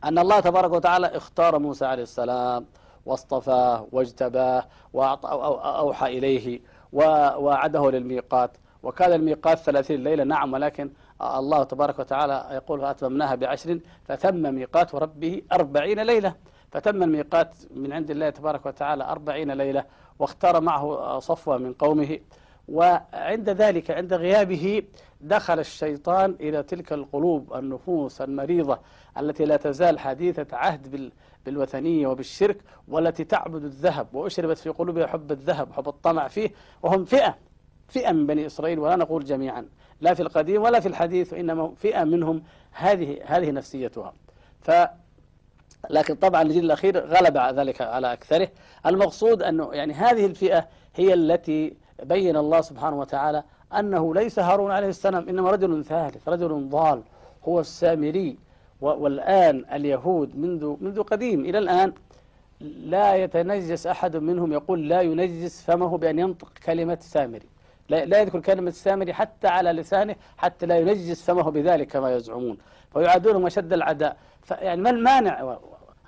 أن 0.05 0.19
الله 0.19 0.41
تبارك 0.41 0.73
وتعالى 0.73 1.07
اختار 1.07 1.59
موسى 1.59 1.85
عليه 1.85 2.03
السلام 2.03 2.67
واصطفاه 3.07 3.87
واجتباه 3.93 4.65
وأوحى 4.93 6.19
إليه. 6.19 6.61
ووعده 6.93 7.91
للميقات. 7.91 8.57
وكان 8.83 9.13
الميقات 9.13 9.59
ثلاثين 9.59 10.05
ليلة 10.05 10.25
نعم 10.25 10.53
ولكن 10.53 10.91
الله 11.23 11.65
تبارك 11.65 11.99
وتعالى 11.99 12.49
يقول 12.53 12.81
فأتممناها 12.81 13.35
بعشر 13.35 13.81
فتم 14.05 14.55
ميقات 14.55 14.95
ربه 14.95 15.43
أربعين 15.53 16.01
ليلة. 16.01 16.35
فتم 16.71 17.03
الميقات 17.03 17.57
من 17.75 17.93
عند 17.93 18.11
الله 18.11 18.31
تبارك 18.31 18.67
وتعالى 18.67 19.05
أربعين 19.05 19.51
ليلة 19.51 19.85
واختار 20.19 20.61
معه 20.61 21.19
صفوة 21.19 21.59
من 21.59 21.73
قومه. 21.73 22.19
وعند 22.69 23.51
ذلك 23.51 23.91
عند 23.91 24.15
غيابه 24.15 24.83
دخل 25.21 25.59
الشيطان 25.59 26.37
إلى 26.41 26.63
تلك 26.63 26.93
القلوب 26.93 27.55
النفوس 27.55 28.21
المريضة 28.23 28.79
التي 29.19 29.45
لا 29.45 29.57
تزال 29.57 29.99
حديثة 29.99 30.57
عهد 30.57 31.11
بالوثنية 31.47 32.07
وبالشرك 32.07 32.57
والتي 32.89 33.25
تعبد 33.25 33.65
الذهب 33.65 34.15
وأشربت 34.15 34.59
في 34.59 34.71
قلوبها 34.71 35.07
حب 35.07 35.33
الذهب 35.33 35.71
وحب 35.71 35.89
الطمع 35.89 36.29
فيه 36.29 36.51
وهم 36.83 37.05
فئة 37.05 37.37
فئة 37.89 38.13
من 38.13 38.27
بني 38.27 38.47
إسرائيل 38.47 38.79
ولا 38.79 38.97
نقول 38.97 39.25
جميعا 39.25 39.69
لا 40.01 40.15
في 40.15 40.23
القديم 40.23 40.63
ولا 40.63 40.81
في 40.81 40.89
الحديث 40.89 41.33
وإنما 41.33 41.75
فئة 41.77 42.05
منهم 42.05 42.43
هذه 42.73 43.19
هذه 43.25 43.51
نفسيتها. 43.51 44.13
ف 44.61 44.71
لكن 45.91 46.15
طبعا 46.15 46.43
الجيل 46.43 46.65
الأخير 46.65 47.07
غلب 47.07 47.37
ذلك 47.37 47.81
على 47.81 48.13
أكثره. 48.13 48.49
المقصود 48.87 49.43
أنه 49.43 49.71
يعني 49.73 49.93
هذه 49.93 50.27
الفئة 50.27 50.69
هي 50.95 51.15
التي 51.15 51.77
بين 52.03 52.37
الله 52.37 52.61
سبحانه 52.61 53.01
وتعالى 53.01 53.43
أنه 53.79 54.15
ليس 54.15 54.39
هارون 54.39 54.71
عليه 54.71 54.89
السلام 54.89 55.29
إنما 55.29 55.51
رجل 55.51 55.85
ثالث 55.85 56.29
رجل 56.29 56.69
ضال 56.69 57.03
هو 57.49 57.61
السامري 57.61 58.39
والآن 58.81 59.65
اليهود 59.73 60.39
منذ 60.39 60.77
منذ 60.81 61.03
قديم. 61.03 61.45
إلى 61.45 61.59
الآن 61.59 61.93
لا 62.61 63.15
يتنجس 63.15 63.87
أحد 63.87 64.17
منهم 64.17 64.53
يقول 64.53 64.89
لا 64.89 65.01
ينجس 65.01 65.63
فمه 65.63 65.99
بأن 65.99 66.19
ينطق 66.19 66.53
كلمة 66.67 66.99
سامري. 67.01 67.47
لا, 67.89 68.05
لا 68.05 68.21
يذكر 68.21 68.41
كلمة 68.41 68.69
السامري 68.69 69.15
حتى 69.15 69.49
على 69.49 69.73
لسانه 69.73 70.17
حتى 70.37 70.67
لا 70.67 70.79
ينجس 70.79 71.23
فمه 71.23 71.51
بذلك 71.51 71.87
كما 71.87 72.17
يزعمون. 72.17 72.59
فيعادونهم 72.93 73.47
أشد 73.47 73.73
العداء. 73.73 74.17
يعني 74.51 74.83
ما 74.83 74.91
المانع 74.91 75.59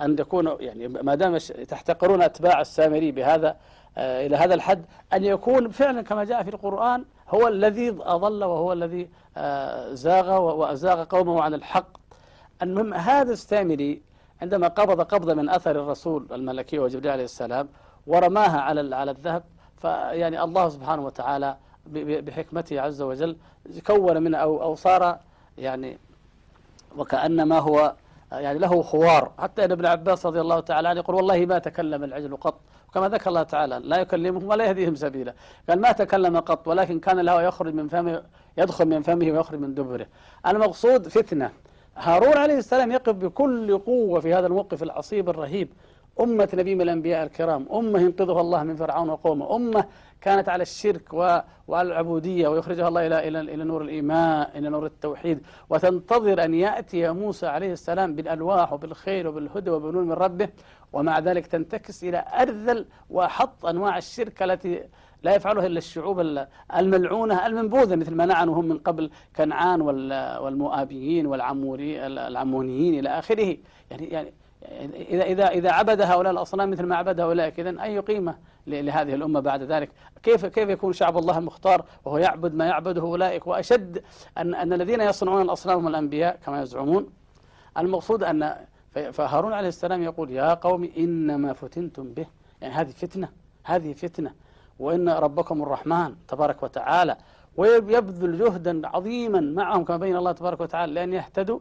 أن 0.00 0.16
تكونوا 0.16 0.61
يعني 0.61 0.88
ما 0.88 1.14
دام 1.14 1.37
تحتقرون 1.68 2.23
أتباع 2.23 2.61
السامري 2.61 3.12
بهذا 3.12 3.57
إلى 3.99 4.37
هذا 4.37 4.55
الحد 4.55 4.85
أن 5.12 5.25
يكون 5.25 5.71
فعلا 5.71 6.02
كما 6.02 6.25
جاء 6.25 6.43
في 6.43 6.50
القرآن 6.50 7.05
هو 7.28 7.49
الذي 7.49 7.97
أضل 8.00 8.45
وهو 8.45 8.73
الذي 8.73 9.09
آه 9.37 9.95
زاغ 9.95 10.40
وأزاغ 10.40 11.05
قومه 11.05 11.43
عن 11.43 11.55
الحق. 11.55 11.87
المهم 12.62 12.95
هذا 12.95 13.33
السامري 13.33 14.02
عندما 14.43 14.69
قبض 14.69 15.00
قبضة 15.00 15.35
من 15.35 15.49
أثر 15.49 15.71
الرسول 15.71 16.26
الملكي 16.33 16.78
وجبريل 16.78 17.11
عليه 17.11 17.25
السلام 17.25 17.69
ورماها 18.07 18.61
على 18.61 18.97
على 18.97 19.11
الذهب 19.11 19.43
فيعني 19.76 20.43
الله 20.43 20.69
سبحانه 20.69 21.05
وتعالى 21.07 21.57
بحكمته 21.87 22.81
عز 22.81 23.02
وجل 23.02 23.37
كون 23.87 24.23
منه 24.23 24.38
أو, 24.38 24.62
أو 24.62 24.75
صار 24.75 25.19
يعني 25.59 25.99
وكأنما 26.97 27.59
هو 27.59 27.95
يعني 28.33 28.59
له 28.59 28.83
خوار. 28.83 29.33
حتى 29.38 29.64
أن 29.64 29.73
ابن 29.73 29.87
عباس 29.87 30.26
رضي 30.26 30.40
الله 30.40 30.61
تعالى 30.61 30.88
عنه 30.88 31.00
يقول 31.00 31.17
والله 31.17 31.47
ما 31.47 31.59
تكلم 31.59 32.05
العجل 32.05 32.37
قط. 32.37 32.61
وكما 32.88 33.09
ذكر 33.09 33.30
الله 33.30 33.42
تعالى 33.42 33.80
لا 33.85 33.97
يكلمهم 34.00 34.49
ولا 34.49 34.64
يهديهم 34.64 34.95
سبيلا. 34.95 35.35
قال 35.68 35.80
ما 35.80 35.92
تكلم 35.92 36.37
قط 36.37 36.68
ولكن 36.68 37.00
كان 37.00 37.21
له 37.21 37.42
يخرج 37.42 37.75
من 37.75 37.88
فمه 37.88 38.23
يدخل 38.59 38.85
من 38.85 39.02
فمه 39.02 39.33
ويخرج 39.33 39.61
من 39.61 39.75
دبره. 39.75 40.07
المقصود 40.47 41.09
فتنة. 41.09 41.50
هارون 41.97 42.37
عليه 42.37 42.59
السلام 42.59 42.92
يقف 42.92 43.14
بكل 43.14 43.78
قوة 43.78 44.21
في 44.21 44.35
هذا 44.35 44.47
الموقف 44.47 44.83
العصيب 44.83 45.28
الرهيب. 45.28 45.68
أمة 46.21 46.49
نبي 46.54 46.75
من 46.75 46.80
الأنبياء 46.80 47.25
الكرام 47.25 47.66
أمة 47.73 48.00
ينقذها 48.00 48.40
الله 48.40 48.62
من 48.62 48.76
فرعون 48.76 49.11
وقومه 49.11 49.57
أمة 49.57 49.85
كانت 50.21 50.49
على 50.49 50.62
الشرك 50.62 51.12
وعلى 51.12 51.88
العبودية 51.88 52.49
ويخرجها 52.49 52.88
الله 52.88 53.07
إلى 53.07 53.28
إلى 53.28 53.40
إلى 53.40 53.64
نور 53.64 53.83
الإيمان 53.83 54.47
إلى 54.54 54.68
نور 54.68 54.87
التوحيد. 54.87 55.47
وتنتظر 55.71 56.45
أن 56.45 56.54
يأتي 56.54 57.11
موسى 57.11 57.47
عليه 57.47 57.73
السلام 57.73 58.14
بالألواح 58.14 58.73
وبالخير 58.73 59.28
وبالهدى 59.28 59.71
وبنور 59.71 60.04
من 60.04 60.12
ربه. 60.12 60.49
ومع 60.92 61.18
ذلك 61.18 61.47
تنتكس 61.47 62.04
إلى 62.04 62.25
أرذل 62.40 62.87
وحط 63.11 63.66
أنواع 63.66 63.99
الشرك 63.99 64.42
التي 64.42 64.83
لا 65.23 65.35
يفعلها 65.35 65.66
إلا 65.66 65.78
الشعوب 65.78 66.47
الملعونة 66.76 67.47
المنبوذة 67.47 67.97
مثل 67.97 68.14
ما 68.14 68.26
نعنوا 68.26 68.54
هم 68.54 68.64
من 68.64 68.78
قبل 68.78 69.11
كنعان 69.37 69.80
والمؤابيين 70.40 71.26
والعمونيين 71.26 72.99
إلى 72.99 73.09
آخره. 73.09 73.57
يعني 73.90 74.07
يعني 74.07 74.33
إذا 74.92 75.25
إذا 75.25 75.49
إذا 75.49 75.71
عبد 75.73 76.00
هؤلاء 76.00 76.33
الأصنام 76.33 76.71
مثل 76.71 76.87
ما 76.87 76.97
عبد 76.97 77.21
هؤلاء 77.21 77.54
إذا 77.59 77.83
أي 77.83 77.99
قيمة 77.99 78.38
لهذه 78.66 79.14
الأمة 79.14 79.40
بعد 79.40 79.62
ذلك؟ 79.62 79.90
كيف 80.23 80.47
كيف 80.47 80.68
يكون 80.68 80.92
شعب 80.92 81.18
الله 81.18 81.38
المختار 81.38 81.85
وهو 82.04 82.18
يعبد 82.18 82.54
ما 82.54 82.66
يعبده 82.66 83.02
أولئك؟ 83.02 83.47
وأشد 83.47 84.02
أن 84.38 84.54
أن 84.54 84.73
الذين 84.73 85.00
يصنعون 85.00 85.42
الأصنام 85.42 85.78
هم 85.78 85.88
الأنبياء 85.88 86.38
كما 86.47 86.62
يزعمون. 86.62 87.11
المقصود 87.78 88.23
أن 88.25 88.57
فهارون 89.12 89.52
عليه 89.52 89.69
السلام 89.69 90.02
يقول 90.02 90.31
يا 90.31 90.55
قوم 90.55 90.90
إنما 90.99 91.52
فتنتم 91.52 92.12
به. 92.12 92.26
يعني 92.61 92.75
هذه 92.75 92.90
فتنة 92.90 93.28
هذه 93.64 93.93
فتنة. 93.93 94.35
وإن 94.78 95.09
ربكم 95.09 95.62
الرحمن 95.62 96.14
تبارك 96.28 96.62
وتعالى 96.62 97.17
ويبذل 97.57 98.38
جهدا 98.38 98.88
عظيما 98.88 99.40
معهم 99.40 99.85
كما 99.85 99.97
بين 99.97 100.17
الله 100.17 100.33
تبارك 100.33 100.61
وتعالى 100.61 100.93
لأن 100.93 101.12
يهتدوا 101.12 101.59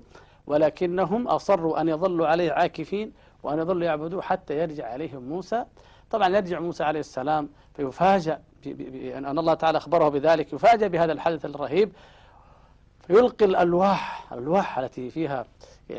ولكنهم 0.48 1.27
أصروا 1.27 1.82
أن 1.82 1.89
يظلوا 1.89 2.27
عليه 2.27 2.51
عاكفين 2.51 3.13
وأن 3.44 3.60
يظلوا 3.60 3.84
يعبدوه 3.84 4.22
حتى 4.22 4.60
يرجع 4.60 4.88
عليهم 4.88 5.24
موسى. 5.24 5.65
طبعا 6.12 6.27
يرجع 6.36 6.60
موسى 6.60 6.84
عليه 6.84 7.00
السلام 7.00 7.50
فيفاجأ 7.74 8.41
أن 9.17 9.39
الله 9.39 9.53
تعالى 9.53 9.77
أخبره 9.77 10.10
بذلك 10.10 10.53
يفاجأ 10.53 10.88
بهذا 10.88 11.12
الحدث 11.12 11.46
الرهيب. 11.46 11.91
فيلقي 13.08 13.46
الألواح 13.46 14.34
الألواح 14.34 14.79
التي 14.79 15.10
فيها 15.10 15.46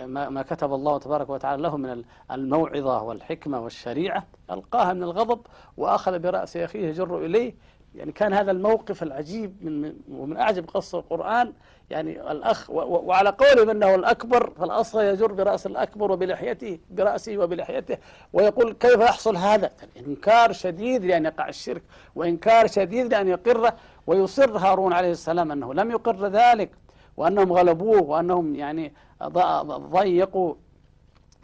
ما 0.07 0.43
كتب 0.43 0.75
الله 0.75 0.99
تبارك 0.99 1.31
وتعالى 1.31 1.63
له 1.63 1.77
من 1.77 2.03
الموعظة 2.31 3.03
والحكمة 3.03 3.61
والشريعة 3.61 4.27
ألقاها 4.51 4.93
من 4.93 5.03
الغضب 5.03 5.41
وأخذ 5.77 6.19
برأس 6.19 6.57
أخيه 6.57 6.89
يجر 6.89 7.19
إليه. 7.19 7.55
يعني 7.95 8.13
كان 8.13 8.33
هذا 8.33 8.51
الموقف 8.51 9.03
العجيب 9.03 9.65
من 9.65 9.95
ومن 10.11 10.37
أعجب 10.37 10.71
قصة 10.71 10.99
القرآن. 10.99 11.53
يعني 11.91 12.33
الأخ 12.33 12.71
وعلى 12.71 13.31
قولهم 13.31 13.71
أنه 13.71 13.95
الأكبر 13.95 14.51
فالأصغر 14.51 15.05
يجر 15.05 15.33
برأس 15.33 15.67
الأكبر 15.67 16.13
وبلحيته 16.13 16.79
برأسه 16.91 17.39
وبلحيته. 17.39 17.99
ويقول 18.33 18.73
كيف 18.73 19.01
يحصل 19.01 19.37
هذا؟ 19.37 19.71
إنكار 20.07 20.53
شديد 20.53 21.05
لأن 21.05 21.25
يقع 21.25 21.49
الشرك 21.49 21.83
وإنكار 22.15 22.67
شديد 22.67 23.13
لأن 23.15 23.29
يقر. 23.29 23.73
ويصر 24.07 24.59
هارون 24.59 24.93
عليه 24.93 25.11
السلام 25.11 25.53
أنه 25.53 25.75
لم 25.75 25.91
يقر 25.91 26.27
ذلك 26.27 26.71
وأنهم 27.17 27.53
غلبوه 27.53 28.03
وأنهم 28.03 28.55
يعني 28.55 28.93
ضيقوا 29.23 30.55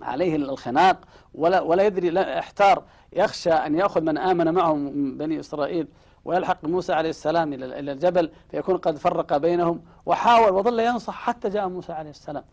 عليه 0.02 0.36
الخناق 0.36 1.00
ولا 1.34 1.60
ولا 1.60 1.86
يدري 1.86 2.20
احتار 2.38 2.84
يخشى 3.12 3.50
أن 3.50 3.74
يأخذ 3.74 4.00
من 4.00 4.18
آمن 4.18 4.54
معه 4.54 4.74
من 4.74 5.18
بني 5.18 5.40
إسرائيل 5.40 5.88
ويلحق 6.24 6.64
موسى 6.64 6.92
عليه 6.92 7.10
السلام 7.10 7.52
إلى 7.52 7.92
الجبل 7.92 8.30
فيكون 8.50 8.76
قد 8.76 8.96
فرق 8.96 9.36
بينهم 9.36 9.82
وحاول 10.06 10.52
وظل 10.52 10.80
ينصح 10.80 11.14
حتى 11.14 11.48
جاء 11.48 11.68
موسى 11.68 11.92
عليه 11.92 12.10
السلام. 12.10 12.44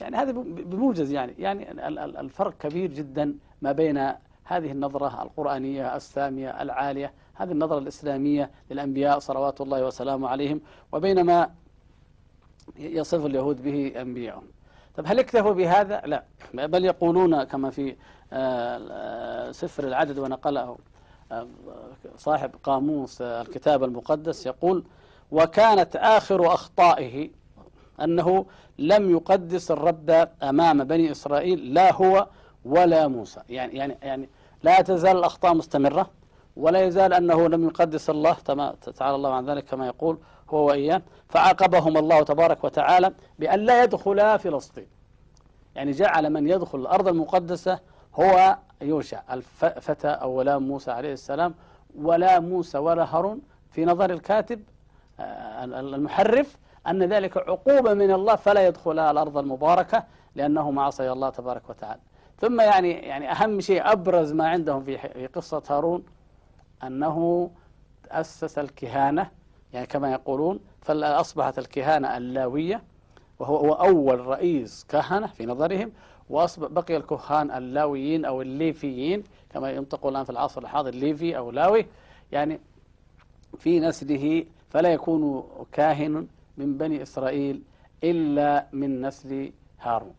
يعني 0.00 0.16
هذا 0.16 0.32
بموجز 0.32 1.12
يعني 1.12 1.34
يعني 1.38 1.72
الفرق 2.20 2.58
كبير 2.58 2.90
جدا 2.90 3.34
ما 3.62 3.72
بين 3.72 4.12
هذه 4.44 4.72
النظرة 4.72 5.22
القرآنية 5.22 5.96
السامية 5.96 6.62
العالية 6.62 7.12
هذه 7.34 7.52
النظرة 7.52 7.78
الإسلامية 7.78 8.50
للأنبياء 8.70 9.18
صلوات 9.18 9.60
الله 9.60 9.86
وسلامه 9.86 10.28
عليهم 10.28 10.60
وبينما 10.92 11.50
يصف 12.76 13.26
اليهود 13.26 13.62
به 13.62 13.92
أنبيائهم 14.00 14.42
طب 15.00 15.06
هل 15.06 15.18
اكتفوا 15.18 15.52
بهذا؟ 15.52 16.02
لا. 16.04 16.24
بل 16.54 16.84
يقولون 16.84 17.44
كما 17.44 17.70
في 17.70 17.96
آه، 18.32 19.52
سفر 19.52 19.84
العدد 19.84 20.18
ونقله 20.18 20.76
آه، 21.32 21.46
صاحب 22.16 22.50
قاموس 22.62 23.22
الكتاب 23.22 23.84
المقدس 23.84 24.46
يقول 24.46 24.84
وكانت 25.30 25.96
آخر 25.96 26.54
أخطائه 26.54 27.30
أنه 28.00 28.46
لم 28.78 29.10
يقدس 29.10 29.70
الرب 29.70 30.28
أمام 30.42 30.84
بني 30.84 31.10
إسرائيل 31.10 31.74
لا 31.74 31.94
هو 31.94 32.28
ولا 32.64 33.08
موسى. 33.08 33.40
يعني 33.48 33.76
يعني 33.76 33.98
يعني 34.02 34.28
لا 34.62 34.80
تزال 34.82 35.16
الأخطاء 35.16 35.54
مستمرة؟ 35.54 36.10
ولا 36.60 36.80
يزال 36.80 37.12
أنه 37.12 37.48
لم 37.48 37.64
يقدس 37.64 38.10
الله 38.10 38.32
تعالى 38.96 39.16
الله 39.16 39.34
عن 39.34 39.50
ذلك 39.50 39.64
كما 39.64 39.86
يقول 39.86 40.18
هو 40.50 40.66
وإياه. 40.66 41.02
فعاقبهم 41.28 41.96
الله 41.96 42.22
تبارك 42.22 42.64
وتعالى 42.64 43.12
بأن 43.38 43.60
لا 43.60 43.82
يدخلا 43.82 44.36
فلسطين. 44.36 44.86
يعني 45.74 45.90
جعل 45.90 46.30
من 46.30 46.48
يدخل 46.48 46.78
الأرض 46.78 47.08
المقدسة 47.08 47.78
هو 48.14 48.58
يوشع. 48.82 49.20
الفتى 49.32 50.08
أو 50.08 50.40
غلام 50.40 50.62
موسى 50.62 50.90
عليه 50.90 51.12
السلام 51.12 51.54
ولا 51.98 52.40
موسى 52.40 52.78
ولا 52.78 53.16
هارون 53.16 53.40
في 53.70 53.84
نظر 53.84 54.10
الكاتب 54.10 54.62
آه، 55.20 55.64
المحرف 55.64 56.56
أن 56.86 57.02
ذلك 57.02 57.36
عقوبة 57.36 57.94
من 57.94 58.10
الله 58.10 58.36
فلا 58.36 58.66
يدخلها 58.66 59.10
الأرض 59.10 59.38
المباركة 59.38 60.04
لأنه 60.34 60.70
معصي 60.70 61.12
الله 61.12 61.30
تبارك 61.30 61.70
وتعالى. 61.70 62.00
ثم 62.40 62.60
يعني 62.60 62.90
يعني 62.90 63.32
أهم 63.32 63.60
شيء 63.60 63.92
أبرز 63.92 64.32
ما 64.32 64.48
عندهم 64.48 64.84
في 64.84 65.26
قصة 65.34 65.62
هارون 65.70 66.04
أنه 66.84 67.50
أسس 68.10 68.58
الكهانة 68.58 69.30
يعني 69.72 69.86
كما 69.86 70.12
يقولون 70.12 70.60
فأصبحت 70.82 71.58
الكهانة 71.58 72.16
اللاوية 72.16 72.82
وهو 73.38 73.56
هو 73.56 73.72
أول 73.72 74.26
رئيس 74.26 74.86
كهنة 74.88 75.26
في 75.26 75.46
نظرهم 75.46 75.92
وبقي 76.30 76.96
الكهان 76.96 77.50
اللاويين 77.50 78.24
أو 78.24 78.42
الليفيين 78.42 79.24
كما 79.50 79.70
ينطقوا 79.70 80.10
الآن 80.10 80.24
في 80.24 80.30
العصر 80.30 80.62
الحاضر 80.62 80.90
ليفي 80.90 81.36
أو 81.36 81.50
لاوي. 81.50 81.86
يعني 82.32 82.60
في 83.58 83.80
نسله 83.80 84.44
فلا 84.70 84.92
يكون 84.92 85.44
كاهن 85.72 86.26
من 86.56 86.78
بني 86.78 87.02
إسرائيل 87.02 87.62
إلا 88.04 88.66
من 88.72 89.06
نسل 89.06 89.52
هارون. 89.80 90.14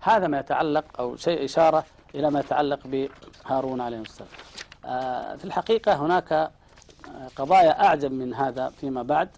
هذا 0.00 0.26
ما 0.26 0.38
يتعلق 0.38 0.84
أو 1.00 1.16
شيء 1.16 1.44
إشارة 1.44 1.84
إلى 2.14 2.30
ما 2.30 2.40
يتعلق 2.40 2.80
بهارون 2.86 3.80
عليه 3.80 4.00
السلام. 4.00 4.30
في 5.36 5.44
الحقيقة 5.44 5.94
هناك 5.94 6.32
آه، 6.32 6.50
قضايا 7.36 7.84
أعجب 7.84 8.12
من 8.12 8.34
هذا 8.34 8.68
فيما 8.68 9.02
بعد 9.02 9.28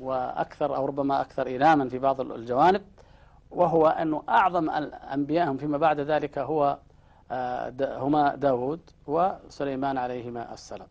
وأكثر 0.00 0.76
أو 0.76 0.86
ربما 0.86 1.20
أكثر 1.20 1.46
إيلاما 1.46 1.88
في 1.88 1.98
بعض 1.98 2.20
الجوانب 2.20 2.82
وهو 3.50 3.86
أنه 3.86 4.22
أعظم 4.28 4.70
أنبيائهم 5.12 5.56
فيما 5.56 5.78
بعد 5.78 6.00
ذلك 6.00 6.38
هو 6.38 6.78
آه، 7.32 7.72
هما 7.80 8.34
داود 8.34 8.80
وسليمان 9.06 9.98
عليهما 9.98 10.54
السلام. 10.54 10.88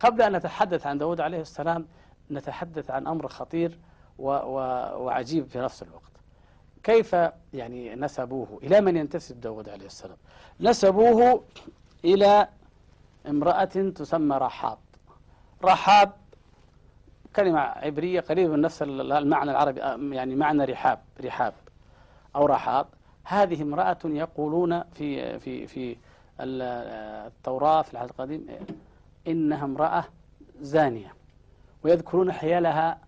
قبل 0.00 0.22
أن 0.22 0.32
نتحدث 0.36 0.86
عن 0.86 0.98
داود 0.98 1.20
عليه 1.20 1.40
السلام 1.40 1.86
نتحدث 2.30 2.90
عن 2.90 3.06
أمر 3.06 3.28
خطير 3.28 3.78
وعجيب 4.18 5.46
في 5.46 5.58
نفس 5.58 5.82
الوقت. 5.82 6.12
كيف 6.82 7.16
يعني 7.54 7.94
نسبوه؟ 7.94 8.60
إلى 8.62 8.80
من 8.80 8.96
ينتسب 8.96 9.40
داود 9.40 9.68
عليه 9.68 9.86
السلام؟ 9.86 10.16
نسبوه 10.60 11.44
إلى 12.04 12.48
امرأة 13.28 13.64
تسمى 13.64 14.36
رحاب. 14.36 14.78
رحاب 15.64 16.12
كلمة 17.36 17.58
عبرية 17.60 18.20
قريبة 18.20 18.52
من 18.52 18.60
نفس 18.60 18.82
المعنى 18.82 19.50
العربي 19.50 19.80
يعني 20.16 20.36
معنى 20.36 20.64
رحاب 20.64 20.98
رحاب 21.24 21.54
أو 22.36 22.46
رحاب. 22.46 22.86
هذه 23.24 23.62
امرأة 23.62 23.98
يقولون 24.04 24.82
في 24.82 25.38
في 25.38 25.66
في 25.66 25.96
التوراة 26.40 27.82
في 27.82 27.92
العهد 27.92 28.08
القديم 28.08 28.46
إنها 29.28 29.64
امرأة 29.64 30.04
زانية 30.60 31.14
ويذكرون 31.84 32.32
حيالها 32.32 32.98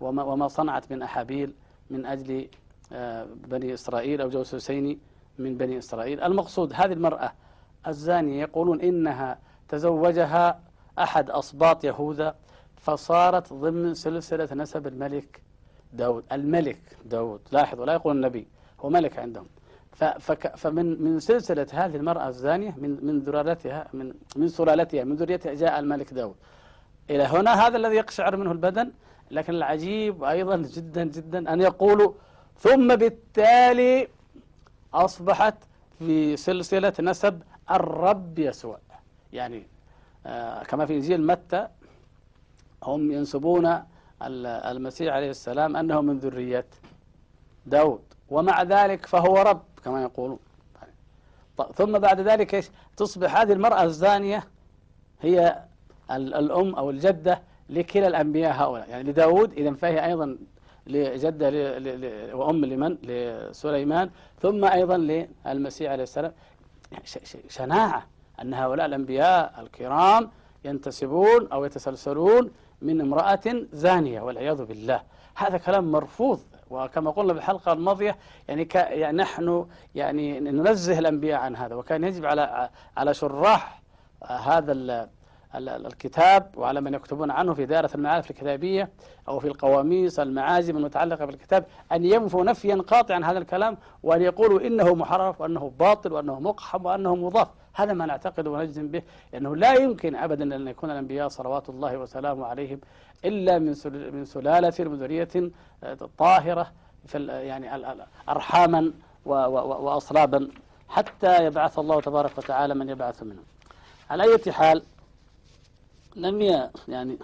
وما, 0.00 0.22
وما 0.22 0.48
صنعت 0.48 0.92
من 0.92 1.02
أحابيل 1.02 1.54
من 1.90 2.06
أجل 2.06 2.48
آه، 2.92 3.26
بني 3.48 3.74
إسرائيل 3.74 4.20
أو 4.20 4.28
جوسوسين 4.28 5.00
من 5.38 5.56
بني 5.56 5.78
إسرائيل. 5.78 6.20
المقصود 6.20 6.72
هذه 6.74 6.92
المرأة 6.92 7.32
الزانية 7.86 8.40
يقولون 8.40 8.80
إنها 8.80 9.38
تزوجها 9.72 10.60
أحد 10.98 11.30
أصباط 11.30 11.84
يهوذا 11.84 12.34
فصارت 12.76 13.52
ضمن 13.52 13.94
سلسلة 13.94 14.48
نسب 14.54 14.86
الملك 14.86 15.40
داود. 15.92 16.24
الملك 16.32 16.82
داود. 17.04 17.40
لاحظوا 17.52 17.86
لا 17.86 17.92
يقول 17.92 18.16
النبي 18.16 18.46
هو 18.80 18.88
ملك 18.90 19.18
عندهم. 19.18 19.46
فمن 20.62 20.86
من 21.04 21.20
سلسلة 21.20 21.66
هذه 21.72 21.96
المرأة 21.96 22.28
الزانية 22.28 22.74
من 22.82 22.90
من 23.06 23.18
ذرارتها 23.20 23.88
من 23.92 24.14
من 24.36 24.48
سلالتها 24.48 25.04
من 25.04 25.16
ذريتها 25.16 25.54
جاء 25.54 25.78
الملك 25.78 26.14
داود. 26.14 26.36
إلى 27.10 27.22
هنا 27.22 27.52
هذا 27.66 27.76
الذي 27.76 27.96
يقشعر 27.96 28.36
منه 28.36 28.52
البدن 28.52 28.90
لكن 29.30 29.54
العجيب 29.54 30.24
أيضا 30.24 30.56
جدا 30.56 31.04
جدا 31.04 31.52
أن 31.52 31.60
يقولوا 31.60 32.12
ثم 32.58 32.96
بالتالي 32.96 34.08
أصبحت 34.94 35.54
في 35.98 36.36
سلسلة 36.36 36.92
نسب 37.00 37.42
الرب 37.70 38.38
يسوع. 38.38 38.78
يعني 39.32 39.66
آه 40.26 40.62
كما 40.62 40.86
في 40.86 40.94
إنجيل 40.94 41.26
متى 41.26 41.68
هم 42.82 43.12
ينسبون 43.12 43.82
المسيح 44.22 45.14
عليه 45.14 45.30
السلام 45.30 45.76
أنه 45.76 46.00
من 46.00 46.18
ذرية 46.18 46.66
داود 47.66 48.02
ومع 48.30 48.62
ذلك 48.62 49.06
فهو 49.06 49.36
رب 49.36 49.62
كما 49.84 50.02
يقولون. 50.02 50.38
ثم 51.74 51.98
بعد 51.98 52.20
ذلك 52.20 52.70
تصبح 52.96 53.36
هذه 53.36 53.52
المرأة 53.52 53.82
الزانية 53.82 54.44
هي 55.20 55.64
الأم 56.10 56.74
أو 56.74 56.90
الجدة 56.90 57.42
لكلا 57.70 58.06
الأنبياء 58.06 58.52
هؤلاء. 58.52 58.88
يعني 58.88 59.02
لداود 59.10 59.52
إذا 59.52 59.74
فهي 59.74 60.06
أيضا 60.06 60.38
لجدة 60.86 61.48
وأم 62.36 62.64
لمن؟ 62.64 62.98
لسليمان 63.02 64.10
ثم 64.40 64.64
أيضا 64.64 65.26
للمسيح 65.46 65.92
عليه 65.92 66.02
السلام. 66.02 66.32
شناعة. 67.48 68.06
أن 68.42 68.54
هؤلاء 68.54 68.86
الأنبياء 68.86 69.54
الكرام 69.58 70.30
ينتسبون 70.64 71.48
أو 71.52 71.64
يتسلسلون 71.64 72.50
من 72.82 73.00
امرأة 73.00 73.66
زانية 73.72 74.20
والعياذ 74.20 74.64
بالله. 74.64 75.02
هذا 75.34 75.58
كلام 75.58 75.92
مرفوض 75.92 76.40
وكما 76.70 77.10
قلنا 77.10 77.32
في 77.32 77.38
الحلقة 77.38 77.72
الماضية 77.72 78.16
يعني, 78.48 78.68
يعني 78.74 79.18
نحن 79.18 79.66
يعني 79.94 80.40
ننزه 80.40 80.98
الأنبياء 80.98 81.40
عن 81.40 81.56
هذا 81.56 81.74
وكان 81.74 82.04
يجب 82.04 82.26
على 82.26 82.70
على 82.96 83.14
شراح 83.14 83.82
هذا 84.22 85.08
الكتاب 85.54 86.50
وعلى 86.56 86.80
من 86.80 86.94
يكتبون 86.94 87.30
عنه 87.30 87.54
في 87.54 87.66
دائرة 87.66 87.90
المعارف 87.94 88.30
الكتابية 88.30 88.90
أو 89.28 89.38
في 89.38 89.48
القواميس 89.48 90.20
المعاجم 90.20 90.76
المتعلقة 90.76 91.24
بالكتاب 91.24 91.64
أن 91.92 92.04
ينفوا 92.04 92.44
نفيا 92.44 92.76
قاطعا 92.76 93.20
هذا 93.24 93.38
الكلام 93.38 93.76
وأن 94.02 94.22
يقولوا 94.22 94.60
إنه 94.60 94.94
محرف 94.94 95.40
وأنه 95.40 95.72
باطل 95.78 96.12
وأنه 96.12 96.40
مقحم 96.40 96.86
وأنه 96.86 97.16
مضاف. 97.16 97.48
هذا 97.74 97.92
ما 97.92 98.06
نعتقد 98.06 98.46
ونجزم 98.46 98.88
به 98.88 99.02
لأنه 99.32 99.56
لا 99.56 99.74
يمكن 99.74 100.16
أبدا 100.16 100.56
أن 100.56 100.68
يكون 100.68 100.90
الأنبياء 100.90 101.28
صلوات 101.28 101.68
الله 101.68 101.96
وسلامه 101.98 102.46
عليهم 102.46 102.80
إلا 103.24 103.58
من 103.58 103.74
من 104.12 104.24
سلالة 104.24 104.72
من 104.80 104.94
ذرية 104.94 105.50
آه، 105.84 105.98
طاهرة 106.18 106.72
في 107.06 107.26
يعني 107.26 107.96
أرحاما 108.28 108.92
وأصلابا 109.24 110.48
حتى 110.88 111.44
يبعث 111.44 111.78
الله 111.78 112.00
تبارك 112.00 112.38
وتعالى 112.38 112.74
من 112.74 112.88
يبعث 112.88 113.22
منهم. 113.22 113.44
على 114.10 114.22
أي 114.22 114.52
حال 114.52 114.82
لم 116.16 116.40
يعني 116.88 117.18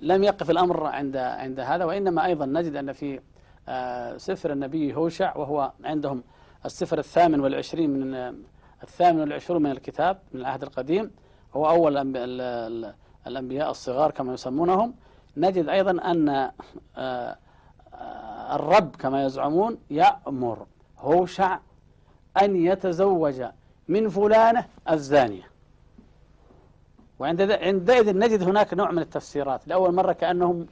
لم 0.00 0.24
يقف 0.24 0.50
الأمر 0.50 0.86
عند 0.86 1.16
عند 1.16 1.60
هذا 1.60 1.84
وإنما 1.84 2.26
أيضا 2.26 2.46
نجد 2.46 2.76
أن 2.76 2.92
في 2.92 3.20
آه، 3.68 4.16
سفر 4.16 4.52
النبي 4.52 4.94
هوشع 4.94 5.36
وهو 5.36 5.72
عندهم 5.84 6.22
السفر 6.64 6.98
الثامن 6.98 7.40
والعشرين 7.40 7.90
من 7.90 8.34
الثامن 8.82 9.20
والعشرون 9.20 9.62
من 9.62 9.70
الكتاب 9.70 10.18
من 10.32 10.40
العهد 10.40 10.62
القديم 10.62 11.10
هو 11.54 11.68
أول 11.68 11.96
الأنبياء 13.26 13.70
الصغار 13.70 14.10
كما 14.10 14.34
يسمونهم. 14.34 14.94
نجد 15.36 15.68
أيضا 15.68 15.90
أن 15.90 16.28
آه، 16.28 16.52
آه، 16.96 18.56
الرب 18.56 18.96
كما 18.96 19.24
يزعمون 19.24 19.78
يأمر 19.90 20.66
هوشع 20.98 21.58
أن 22.42 22.56
يتزوج 22.56 23.42
من 23.88 24.08
فلانة 24.08 24.64
الزانية. 24.90 25.42
وعندئذ 27.18 28.18
نجد 28.18 28.42
هناك 28.42 28.74
نوع 28.74 28.90
من 28.90 28.98
التفسيرات. 28.98 29.68
لأول 29.68 29.94
مرة 29.94 30.12
كأنهم 30.12 30.66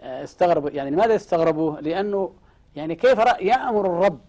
آه، 0.00 0.24
استغربوا. 0.24 0.70
يعني 0.70 0.90
لماذا 0.90 1.16
استغربوا؟ 1.16 1.80
لأنه 1.80 2.32
يعني 2.76 2.94
كيف 2.94 3.18
يأمر 3.40 3.86
الرب 3.86 4.20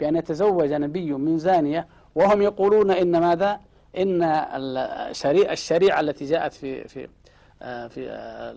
بأن 0.00 0.16
يتزوج 0.16 0.72
نبي 0.72 1.12
من 1.12 1.38
زانية 1.38 1.86
وهم 2.14 2.42
يقولون 2.42 2.90
إن 2.90 3.20
ماذا؟ 3.20 3.60
إن 3.96 4.22
الشريعة 5.50 6.00
التي 6.00 6.24
جاءت 6.24 6.52
في 6.52 6.88
في 6.88 7.08
آه، 7.62 7.88
في 7.88 8.10
آه، 8.10 8.54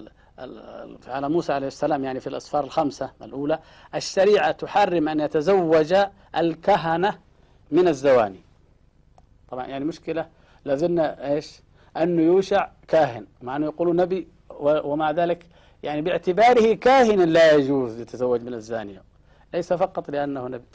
على 1.07 1.29
موسى 1.29 1.53
عليه 1.53 1.67
السلام 1.67 2.03
يعني 2.03 2.19
في 2.19 2.27
الأسفار 2.27 2.63
الخمسة 2.63 3.11
الأولى 3.21 3.59
الشريعة 3.95 4.51
تحرم 4.51 5.09
أن 5.09 5.19
يتزوج 5.19 5.95
الكهنة 6.37 7.19
من 7.71 7.87
الزواني. 7.87 8.39
طبعا 9.49 9.67
يعني 9.67 9.85
مشكلة 9.85 10.27
لازلنا 10.65 11.33
إيش؟ 11.33 11.64
أنه 11.97 12.21
يوشع 12.21 12.69
كاهن 12.87 13.25
مع 13.41 13.55
أنه 13.55 13.65
يقولوا 13.65 13.93
نبي 13.93 14.27
ومع 14.59 15.11
ذلك 15.11 15.45
يعني 15.83 16.01
باعتباره 16.01 16.73
كاهن 16.73 17.19
لا 17.19 17.51
يجوز 17.51 17.99
يتزوج 17.99 18.41
من 18.41 18.53
الزانية. 18.53 19.01
ليس 19.53 19.73
فقط 19.73 20.09
لأنه 20.11 20.47
نبي. 20.47 20.65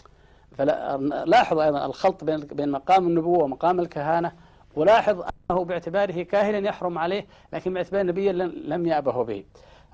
فلاحظ 0.59 1.59
أيضا 1.59 1.87
الخلط 1.87 2.25
بين 2.25 2.41
بين 2.41 2.71
مقام 2.71 3.07
النبوة 3.07 3.45
ومقام 3.45 3.81
الكهانة 3.81 4.33
ولاحظ 4.77 5.25
أنه 5.51 5.65
باعتباره 5.65 6.23
كاهنا 6.23 6.69
يحرم 6.69 6.99
عليه 6.99 7.27
لكن 7.53 7.75
باعتباره 7.75 8.03
نبيا 8.03 8.33
لم 8.65 8.87
يأبه 8.87 9.25
به. 9.25 9.45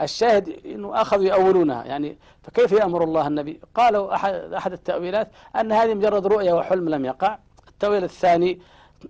الشاهد 0.00 0.66
أنه 0.66 1.00
أخذوا 1.00 1.24
يأولونها 1.24 1.84
يعني 1.84 2.16
فكيف 2.42 2.72
يأمر 2.72 3.04
الله 3.04 3.26
النبي؟ 3.26 3.60
قالوا 3.74 4.14
أحد, 4.14 4.34
أحد 4.34 4.72
التأويلات 4.72 5.28
أن 5.56 5.72
هذه 5.72 5.94
مجرد 5.94 6.26
رؤية 6.26 6.52
وحلم 6.52 6.88
لم 6.88 7.04
يقع. 7.04 7.38
التأويل 7.68 8.04
الثاني 8.04 8.60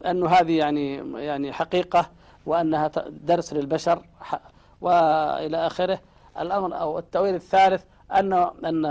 أنه 0.06 0.28
هذه 0.28 0.59
يعني 0.59 0.96
يعني 1.24 1.52
حقيقة 1.52 2.11
وأنها 2.46 2.90
درس 3.09 3.52
للبشر 3.52 4.02
وإلى 4.80 5.66
آخره. 5.66 6.00
الأمر 6.40 6.80
أو 6.80 6.98
التأويل 6.98 7.35
الثالث 7.35 7.85
أن 8.12 8.32
أن 8.64 8.85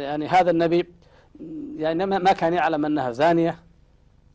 يعني 0.00 0.28
هذا 0.28 0.50
النبي 0.50 0.92
يعني 1.76 2.06
ما 2.06 2.32
كان 2.32 2.52
يعلم 2.52 2.84
أنها 2.84 3.10
زانية 3.10 3.58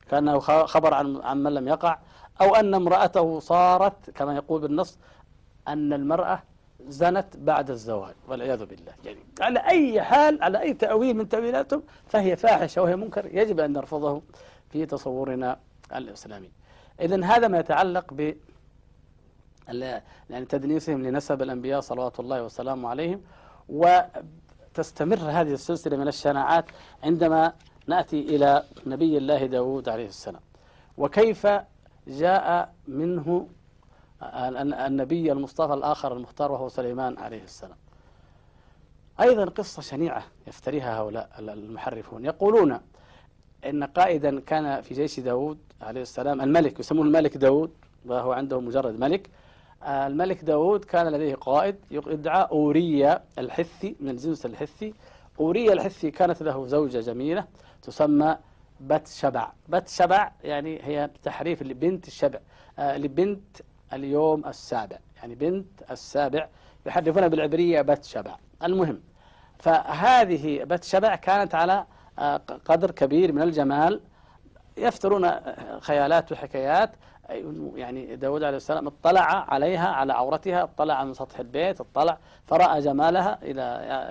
كأنه 0.09 0.39
خبر 0.65 0.93
عن 0.93 1.21
عن 1.21 1.43
من 1.43 1.53
لم 1.53 1.67
يقع 1.67 1.97
أو 2.41 2.55
أن 2.55 2.73
امرأته 2.73 3.39
صارت 3.39 4.09
كما 4.09 4.35
يقول 4.35 4.61
بالنص 4.61 4.97
أن 5.67 5.93
المرأة 5.93 6.43
زنت 6.87 7.37
بعد 7.37 7.71
الزواج 7.71 8.15
والعياذ 8.27 8.65
بالله. 8.65 8.93
يعني 9.05 9.19
على 9.41 9.59
أي 9.59 10.01
حال 10.01 10.43
على 10.43 10.61
أي 10.61 10.73
تأويل 10.73 11.17
من 11.17 11.29
تأويلاتهم 11.29 11.83
فهي 12.07 12.35
فاحشة 12.35 12.81
وهي 12.81 12.95
منكر 12.95 13.25
يجب 13.25 13.59
أن 13.59 13.73
نرفضه 13.73 14.21
في 14.69 14.85
تصورنا. 14.85 15.59
الإسلامي 15.95 16.51
إذا 17.01 17.25
هذا 17.25 17.47
ما 17.47 17.59
يتعلق 17.59 18.13
ب 18.13 18.33
يعني 20.29 20.45
تدنيسهم 20.45 21.03
لنسب 21.03 21.41
الأنبياء 21.41 21.79
صلوات 21.79 22.19
الله 22.19 22.43
وسلامه 22.43 22.89
عليهم 22.89 23.21
وتستمر 23.69 25.17
هذه 25.17 25.53
السلسلة 25.53 25.97
من 25.97 26.07
الشناعات 26.07 26.65
عندما 27.03 27.53
نأتي 27.87 28.35
إلى 28.35 28.63
نبي 28.85 29.17
الله 29.17 29.45
داود 29.45 29.89
عليه 29.89 30.07
السلام. 30.07 30.41
وكيف 30.97 31.47
جاء 32.07 32.73
منه 32.87 33.47
النبي 34.23 35.31
المصطفى 35.31 35.73
الآخر 35.73 36.13
المختار 36.13 36.51
وهو 36.51 36.69
سليمان 36.69 37.17
عليه 37.17 37.43
السلام. 37.43 37.77
أيضا 39.21 39.45
قصة 39.45 39.81
شنيعة 39.81 40.23
يفتريها 40.47 40.99
هؤلاء 40.99 41.29
المحرفون. 41.39 42.25
يقولون 42.25 42.79
إن 43.65 43.83
قائدا 43.83 44.39
كان 44.39 44.81
في 44.81 44.93
جيش 44.93 45.19
داود 45.19 45.57
عليه 45.81 46.01
السلام 46.01 46.41
الملك 46.41 46.79
يسمون 46.79 47.07
الملك 47.07 47.37
داود 47.37 47.71
وهو 48.05 48.31
عنده 48.31 48.59
مجرد 48.59 48.99
ملك. 48.99 49.29
الملك 49.83 50.43
داود 50.43 50.85
كان 50.85 51.07
لديه 51.07 51.35
قائد 51.35 51.75
يدعى 51.91 52.47
أوريا 52.51 53.23
الحثي 53.37 53.95
من 53.99 54.09
الجنس 54.09 54.45
الحثي. 54.45 54.93
أوريا 55.39 55.73
الحثي 55.73 56.11
كانت 56.11 56.43
له 56.43 56.67
زوجة 56.67 56.99
جميلة 56.99 57.45
تسمى 57.81 58.37
بت 58.81 59.07
شبع. 59.07 59.51
بت 59.69 59.87
شبع 59.87 60.31
يعني 60.43 60.79
هي 60.83 61.09
تحريف 61.23 61.63
لبنت 61.63 62.07
الشبع 62.07 62.39
آه 62.79 62.97
لبنت 62.97 63.57
اليوم 63.93 64.45
السابع. 64.45 64.97
يعني 65.17 65.35
بنت 65.35 65.67
السابع 65.91 66.47
يحرفونها 66.85 67.27
بالعبرية 67.27 67.81
بت 67.81 68.03
شبع. 68.03 68.35
المهم 68.63 68.99
فهذه 69.59 70.63
بت 70.63 70.83
شبع 70.83 71.15
كانت 71.15 71.55
على 71.55 71.85
قدر 72.65 72.91
كبير 72.91 73.31
من 73.31 73.41
الجمال 73.41 74.01
يفترون 74.77 75.31
خيالات 75.79 76.31
وحكايات. 76.31 76.91
يعني 77.75 78.15
داود 78.15 78.43
عليه 78.43 78.57
السلام 78.57 78.87
اطلع 78.87 79.45
عليها 79.49 79.87
على 79.87 80.13
عورتها 80.13 80.63
اطلع 80.63 81.03
من 81.03 81.13
سطح 81.13 81.39
البيت 81.39 81.81
اطلع 81.81 82.17
فرأى 82.45 82.81
جمالها 82.81 83.39
إلى 83.41 83.61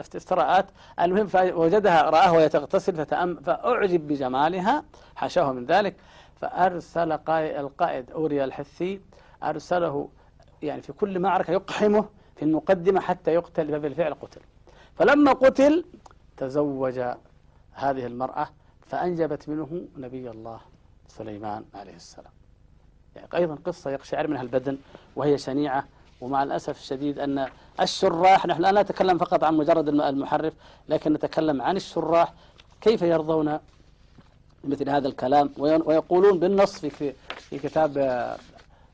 افتراءات 0.00 0.66
المهم 1.00 1.26
فوجدها 1.26 2.02
رآه 2.02 2.32
وهي 2.32 2.48
تغتسل 2.48 3.06
فأعجب 3.44 4.08
بجمالها 4.08 4.84
حاشاه 5.16 5.52
من 5.52 5.66
ذلك. 5.66 5.96
فأرسل 6.40 7.12
القائد 7.36 8.10
أوريا 8.10 8.44
الحثي 8.44 9.00
أرسله 9.42 10.08
يعني 10.62 10.82
في 10.82 10.92
كل 10.92 11.18
معركة 11.18 11.50
يقحمه 11.50 12.04
في 12.36 12.42
المقدمة 12.42 13.00
حتى 13.00 13.34
يقتل 13.34 13.68
فبالفعل 13.68 14.14
قتل. 14.14 14.40
فلما 14.96 15.32
قتل 15.32 15.84
تزوج 16.36 17.00
هذه 17.78 18.06
المرأة 18.06 18.48
فأنجبت 18.86 19.48
منه 19.48 19.82
نبي 19.96 20.30
الله 20.30 20.60
سليمان 21.08 21.64
عليه 21.74 21.96
السلام. 21.96 22.32
يعني 23.16 23.28
أيضا 23.34 23.58
قصة 23.64 23.90
يقشعر 23.90 24.26
منها 24.26 24.42
البدن 24.42 24.78
وهي 25.16 25.38
شنيعة 25.38 25.84
ومع 26.20 26.42
الأسف 26.42 26.80
الشديد 26.80 27.18
أن 27.18 27.48
الشراح 27.80 28.46
نحن 28.46 28.62
لا 28.62 28.82
نتكلم 28.82 29.18
فقط 29.18 29.44
عن 29.44 29.56
مجرد 29.56 29.88
المحرف 29.88 30.52
لكن 30.88 31.12
نتكلم 31.12 31.62
عن 31.62 31.76
الشراح 31.76 32.32
كيف 32.80 33.02
يرضون 33.02 33.58
مثل 34.64 34.88
هذا 34.90 35.08
الكلام؟ 35.08 35.50
ويقولون 35.58 36.38
بالنص 36.38 36.78
في 36.86 37.12
في 37.28 37.58
كتاب 37.58 37.98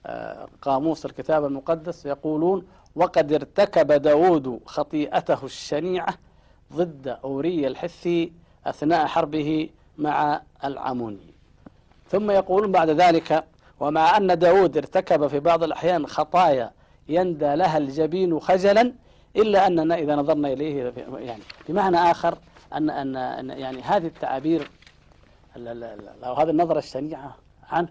آه، 0.07 0.49
قاموس 0.62 1.07
الكتاب 1.07 1.44
المقدس 1.44 2.07
يقولون 2.07 2.66
وقد 2.97 3.33
ارتكب 3.33 3.92
داود 3.92 4.61
خطيئته 4.66 5.44
الشنيعة 5.44 6.14
ضد 6.73 7.09
أوري 7.25 7.66
الحثي 7.66 8.33
أثناء 8.66 9.07
حربه 9.07 9.68
مع 9.98 10.42
العموني 10.64 11.35
ثم 12.11 12.31
يقولون 12.31 12.72
بعد 12.72 12.90
ذلك 12.90 13.44
ومع 13.81 14.16
أن 14.16 14.38
داود 14.38 14.77
ارتكب 14.77 15.27
في 15.27 15.40
بعض 15.40 15.62
الأحيان 15.62 16.07
خطايا 16.07 16.70
يندى 17.09 17.55
لها 17.55 17.79
الجبين 17.79 18.40
خجلا 18.40 18.92
إلا 19.37 19.66
أننا 19.66 19.94
إذا 19.94 20.16
نظرنا 20.16 20.53
إليه 20.53 20.92
يعني 21.18 21.42
بمعنى 21.68 21.96
آخر 21.96 22.38
أن, 22.74 22.90
أن, 22.90 23.16
أن 23.16 23.50
يعني 23.50 23.83
هذه 23.83 24.07
التعابير 24.07 24.70
أو 26.24 26.35
هذه 26.35 26.50
النظرة 26.50 26.79
الشنيعة 26.79 27.37
عنه 27.70 27.88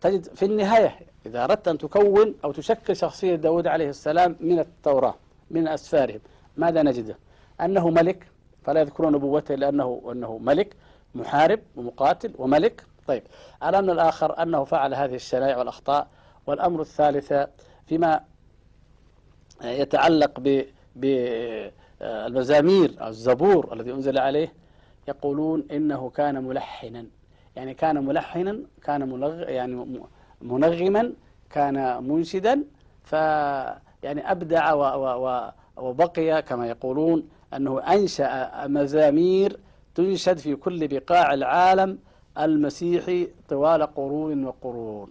تجد 0.00 0.24
في 0.34 0.44
النهاية 0.44 0.98
إذا 1.26 1.44
أردت 1.44 1.68
أن 1.68 1.78
تكون 1.78 2.34
أو 2.44 2.52
تشكل 2.52 2.96
شخصية 2.96 3.34
داود 3.34 3.66
عليه 3.66 3.88
السلام 3.88 4.36
من 4.40 4.58
التوراة 4.58 5.14
من 5.50 5.68
أسفارهم 5.68 6.20
ماذا 6.56 6.82
نجده 6.82 7.16
أنه 7.60 7.90
ملك 7.90 8.26
فلا 8.64 8.80
يذكرون 8.80 9.12
نبوته 9.12 9.54
لأنه 9.54 10.02
أنه 10.12 10.38
ملك 10.38 10.76
محارب 11.14 11.60
ومقاتل 11.76 12.34
وملك. 12.38 12.84
طيب. 13.06 13.22
الأمر 13.62 13.92
الآخر 13.92 14.42
أنه 14.42 14.64
فعل 14.64 14.94
هذه 14.94 15.14
الشنائع 15.14 15.58
والأخطاء. 15.58 16.08
والأمر 16.46 16.80
الثالث 16.80 17.32
فيما 17.86 18.20
يتعلق 19.64 20.62
بالمزامير 22.00 22.94
أو 23.00 23.08
الزبور 23.08 23.72
الذي 23.72 23.92
أنزل 23.92 24.18
عليه 24.18 24.52
يقولون 25.08 25.66
إنه 25.70 26.10
كان 26.10 26.44
ملحنا. 26.44 27.06
يعني 27.56 27.74
كان 27.74 28.04
ملحنا 28.04 28.58
كان 28.82 29.08
ملغ 29.08 29.50
يعني 29.50 29.86
منغما 30.42 31.12
كان 31.50 32.04
منشدا 32.04 32.64
ف 33.02 33.12
يعني 34.02 34.30
أبدع 34.30 34.72
و 34.72 34.82
و 35.26 35.50
وبقي 35.76 36.42
كما 36.42 36.66
يقولون 36.66 37.28
أنه 37.56 37.80
أنشأ 37.80 38.50
مزامير 38.66 39.60
تنشد 39.94 40.38
في 40.38 40.56
كل 40.56 40.88
بقاع 40.88 41.34
العالم 41.34 41.98
المسيحي 42.38 43.28
طوال 43.48 43.82
قرون 43.82 44.44
وقرون. 44.44 45.10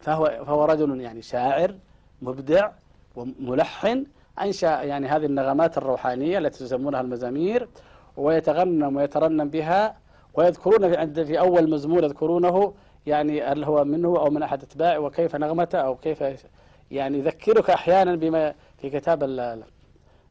فهو, 0.00 0.44
فهو 0.46 0.64
رجل 0.64 1.00
يعني 1.00 1.22
شاعر 1.22 1.74
مبدع 2.22 2.70
وملحن. 3.16 4.06
أنشأ 4.40 4.66
يعني 4.66 5.08
هذه 5.08 5.26
النغمات 5.26 5.78
الروحانية 5.78 6.38
التي 6.38 6.64
يسمونها 6.64 7.00
المزامير 7.00 7.68
ويتغنم 8.16 8.96
ويترنم 8.96 9.48
بها 9.48 9.96
ويذكرون 10.34 10.90
في 10.90 10.96
عند 10.96 11.22
في 11.22 11.38
أول 11.38 11.70
مزمور 11.70 12.04
يذكرونه 12.04 12.74
يعني 13.06 13.42
هل 13.42 13.64
هو 13.64 13.84
منه 13.84 14.08
أو 14.08 14.30
من 14.30 14.42
أحد 14.42 14.62
أتباعه 14.62 14.98
وكيف 14.98 15.36
نغمته 15.36 15.78
أو 15.78 15.96
كيف 15.96 16.24
يعني 16.90 17.18
يذكرك 17.18 17.70
أحيانا 17.70 18.16
بما 18.16 18.54
في 18.78 18.90
كتاب 18.90 19.24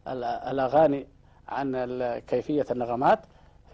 الأغاني. 0.08 1.08
عن 1.52 2.20
كيفية 2.28 2.66
النغمات 2.72 3.20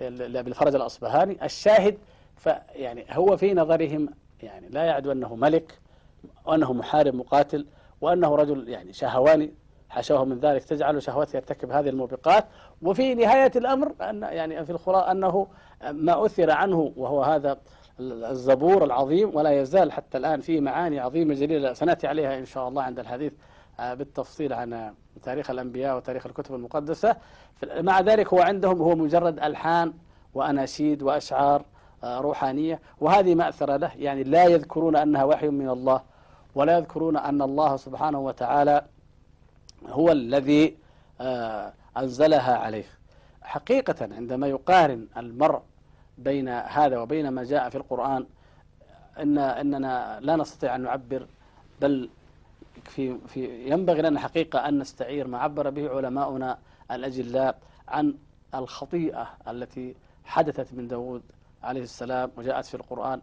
بالفرج 0.01 0.75
الأصبهاني. 0.75 1.45
الشاهد 1.45 1.97
فيعني 2.35 3.05
هو 3.11 3.37
في 3.37 3.53
نظرهم 3.53 4.09
يعني 4.43 4.69
لا 4.69 4.83
يعدو 4.83 5.11
أنه 5.11 5.35
ملك 5.35 5.79
وأنه 6.45 6.73
محارب 6.73 7.15
مقاتل 7.15 7.65
وأنه 8.01 8.35
رجل 8.35 8.69
يعني 8.69 8.93
شهواني. 8.93 9.53
حاشاه 9.89 10.25
من 10.25 10.39
ذلك 10.39 10.63
تجعل 10.63 11.03
شهوته 11.03 11.37
يرتكب 11.37 11.71
هذه 11.71 11.89
الموبقات. 11.89 12.45
وفي 12.81 13.15
نهاية 13.15 13.51
الأمر 13.55 13.91
أن 14.01 14.21
يعني 14.21 14.65
في 14.65 14.71
الخلاء 14.71 15.11
أنه 15.11 15.47
ما 15.91 16.25
أثر 16.25 16.51
عنه 16.51 16.93
وهو 16.97 17.23
هذا 17.23 17.57
الزبور 17.99 18.83
العظيم 18.83 19.35
ولا 19.35 19.61
يزال 19.61 19.91
حتى 19.91 20.17
الآن 20.17 20.41
فيه 20.41 20.61
معاني 20.61 20.99
عظيمة 20.99 21.33
جليلة 21.33 21.73
سنأتي 21.73 22.07
عليها 22.07 22.39
إن 22.39 22.45
شاء 22.45 22.67
الله 22.67 22.81
عند 22.81 22.99
الحديث 22.99 23.33
بالتفصيل 23.79 24.53
عن 24.53 24.73
آه، 24.73 24.93
تاريخ 25.23 25.49
الأنبياء 25.49 25.97
وتاريخ 25.97 26.25
الكتب 26.25 26.55
المقدسة. 26.55 27.15
مع 27.77 27.99
ذلك 27.99 28.33
هو 28.33 28.39
عندهم 28.39 28.81
هو 28.81 28.95
مجرد 28.95 29.39
ألحان 29.39 29.93
وأناشيد 30.33 31.03
وأشعار 31.03 31.65
آه، 32.03 32.19
روحانية. 32.19 32.79
وهذه 32.99 33.35
مأثرة 33.35 33.77
له 33.77 33.91
يعني 33.95 34.23
لا 34.23 34.45
يذكرون 34.45 34.95
أنها 34.95 35.23
وحي 35.23 35.47
من 35.49 35.69
الله 35.69 36.01
ولا 36.55 36.77
يذكرون 36.77 37.17
أن 37.17 37.41
الله 37.41 37.77
سبحانه 37.77 38.19
وتعالى 38.19 38.85
هو 39.89 40.11
الذي 40.11 40.77
آه، 41.21 41.73
أنزلها 41.97 42.57
عليه. 42.57 42.85
حقيقة 43.41 44.09
عندما 44.15 44.47
يقارن 44.47 45.07
المرء 45.17 45.61
بين 46.17 46.49
هذا 46.49 46.99
وبين 46.99 47.29
ما 47.29 47.43
جاء 47.43 47.69
في 47.69 47.75
القرآن 47.77 48.25
إن 49.19 49.37
إننا 49.37 50.19
لا 50.21 50.35
نستطيع 50.35 50.75
أن 50.75 50.81
نعبر 50.81 51.27
بل 51.81 52.09
في 52.87 53.17
في 53.27 53.69
ينبغي 53.69 54.01
لنا 54.01 54.19
حقيقة 54.19 54.67
أن 54.67 54.79
نستعير. 54.79 55.27
ما 55.27 55.37
عبر 55.37 55.69
به 55.69 55.89
علماؤنا 55.89 56.57
الأجلاء 56.91 57.57
عن 57.87 58.13
الخطيئة 58.55 59.27
التي 59.47 59.95
حدثت 60.25 60.73
من 60.73 60.87
داود 60.87 61.23
عليه 61.63 61.81
السلام 61.81 62.31
وجاءت 62.37 62.65
في 62.65 62.75
القرآن. 62.75 63.21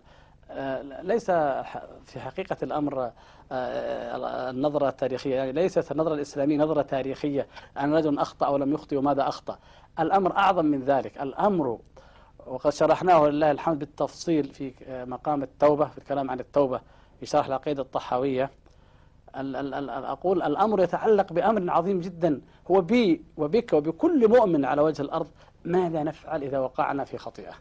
آه، 0.50 1.02
ليس 1.02 1.30
في 2.04 2.20
حقيقة 2.20 2.56
الأمر 2.62 3.10
آه، 3.52 4.50
النظرة 4.50 4.88
التاريخية 4.88 5.34
يعني 5.34 5.52
ليست 5.52 5.92
النظرة 5.92 6.14
الإسلامية 6.14 6.58
نظرة 6.58 6.82
تاريخية. 6.82 7.46
أن 7.80 7.94
رجل 7.94 8.18
أخطأ 8.18 8.48
ولم 8.48 8.72
يخطئ 8.74 8.96
وماذا 8.96 9.28
أخطأ. 9.28 9.58
الأمر 10.00 10.36
أعظم 10.36 10.64
من 10.64 10.82
ذلك. 10.82 11.22
الأمر 11.22 11.78
وقد 12.46 12.70
شرحناه 12.72 13.26
لله 13.28 13.50
الحمد 13.50 13.78
بالتفصيل 13.78 14.44
في 14.44 14.72
آه، 14.86 15.04
مقام 15.04 15.42
التوبة 15.42 15.84
في 15.88 15.98
الكلام 15.98 16.30
عن 16.30 16.40
التوبة 16.40 16.80
في 17.20 17.26
شرح 17.26 17.46
العقيدة 17.46 17.82
الطحاوية. 17.82 18.44
ال- 18.44 18.48
ال- 18.48 18.50
ال- 18.50 18.63
أقول 19.34 20.42
الأمر 20.42 20.82
يتعلق 20.82 21.32
بأمر 21.32 21.70
عظيم 21.70 22.00
جدا. 22.00 22.40
هو 22.70 22.80
بي 22.80 23.24
وبك 23.36 23.72
وبكل 23.72 24.28
مؤمن 24.28 24.64
على 24.64 24.82
وجه 24.82 25.02
الأرض. 25.02 25.28
ماذا 25.64 26.02
نفعل 26.02 26.42
إذا 26.42 26.58
وقعنا 26.58 27.04
في 27.04 27.18
خطيئة؟ 27.18 27.52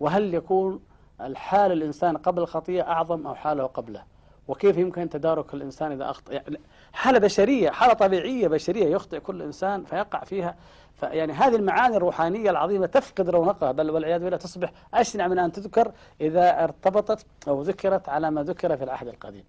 وهل 0.00 0.34
يكون 0.34 0.80
الحال 1.20 1.72
الإنسان 1.72 2.16
قبل 2.16 2.42
الخطيئة 2.42 2.82
أعظم 2.82 3.26
أو 3.26 3.34
حاله 3.34 3.64
قبله؟ 3.64 4.02
وكيف 4.48 4.76
يمكن 4.76 5.08
تدارك 5.08 5.54
الإنسان 5.54 5.92
إذا 5.92 6.10
أخطأ؟ 6.10 6.32
يعني 6.32 6.60
حالة 6.92 7.18
بشرية 7.18 7.70
حالة 7.70 7.92
طبيعية 7.94 8.48
بشرية 8.48 8.86
يخطئ 8.86 9.20
كل 9.20 9.42
إنسان 9.42 9.84
فيقع 9.84 10.24
فيها. 10.24 10.56
فيعني 10.94 11.32
هذه 11.32 11.56
المعاني 11.56 11.96
الروحانية 11.96 12.50
العظيمة 12.50 12.86
تفقد 12.86 13.30
رونقها. 13.30 13.72
بل 13.72 13.90
والعياذ 13.90 14.20
بالله 14.20 14.36
تصبح 14.36 14.72
أشنع 14.94 15.28
من 15.28 15.38
أن 15.38 15.52
تذكر 15.52 15.92
إذا 16.20 16.64
ارتبطت 16.64 17.26
أو 17.48 17.62
ذكرت 17.62 18.08
على 18.08 18.30
ما 18.30 18.42
ذكر 18.42 18.76
في 18.76 18.84
العهد 18.84 19.08
القديم. 19.08 19.44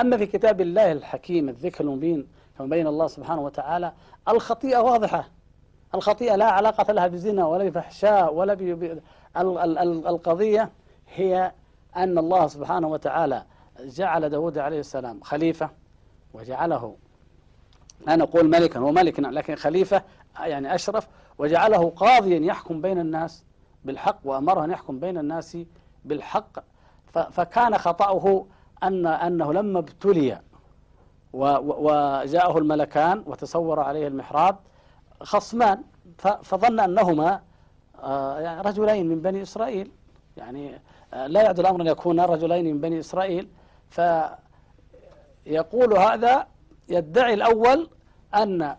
أما 0.00 0.16
في 0.16 0.26
كتاب 0.26 0.60
الله 0.60 0.92
الحكيم 0.92 1.48
الذكر 1.48 1.84
المبين 1.84 2.26
كما 2.58 2.66
بين 2.66 2.86
الله 2.86 3.06
سبحانه 3.06 3.40
وتعالى 3.40 3.92
الخطيئة 4.28 4.78
واضحة 4.78 5.28
الخطيئة 5.94 6.36
لا 6.36 6.44
علاقة 6.44 6.92
لها 6.92 7.06
بزنا 7.06 7.46
ولا 7.46 7.64
بفحشاء 7.64 8.34
ولا 8.34 8.54
ب... 8.54 8.62
ب... 8.62 8.82
ال... 9.36 9.58
ال... 9.58 9.78
ال... 9.78 10.06
القضية 10.06 10.70
هي 11.14 11.52
أن 11.96 12.18
الله 12.18 12.46
سبحانه 12.46 12.88
وتعالى 12.88 13.44
جعل 13.80 14.28
داود 14.28 14.58
عليه 14.58 14.80
السلام 14.80 15.20
خليفة 15.20 15.70
وجعله 16.34 16.96
لا 18.06 18.16
نقول 18.16 18.50
ملكا 18.50 18.80
هو 18.80 18.92
ملك 18.92 19.20
لكن 19.20 19.54
خليفة 19.54 20.02
يعني 20.40 20.74
أشرف 20.74 21.08
وجعله 21.38 21.90
قاضيا 21.90 22.38
يحكم 22.38 22.80
بين 22.80 22.98
الناس 22.98 23.44
بالحق 23.84 24.18
وأمره 24.24 24.64
أن 24.64 24.70
يحكم 24.70 25.00
بين 25.00 25.18
الناس 25.18 25.58
بالحق. 26.04 26.64
فكان 27.30 27.78
خطأه 27.78 28.46
أن 28.86 29.06
أنه 29.06 29.52
لما 29.52 29.78
ابتلي 29.78 30.40
وجاءه 31.32 32.58
الملكان 32.58 33.22
وتصور 33.26 33.80
عليه 33.80 34.08
المحراب 34.08 34.56
خصمان 35.22 35.82
فظن 36.18 36.80
أنهما 36.80 37.40
آه، 38.02 38.40
يعني 38.40 38.60
رجلين 38.60 39.08
من 39.08 39.22
بني 39.22 39.42
إسرائيل. 39.42 39.90
يعني 40.36 40.80
آه، 41.14 41.26
لا 41.26 41.42
يعد 41.42 41.60
الأمر 41.60 41.80
أن 41.80 41.86
يكون 41.86 42.20
رجلين 42.20 42.74
من 42.74 42.80
بني 42.80 43.00
إسرائيل. 43.00 43.48
فيقول 43.90 44.28
هذا 45.98 46.46
يدعي 46.88 47.34
الأول 47.34 47.88
أن 48.34 48.76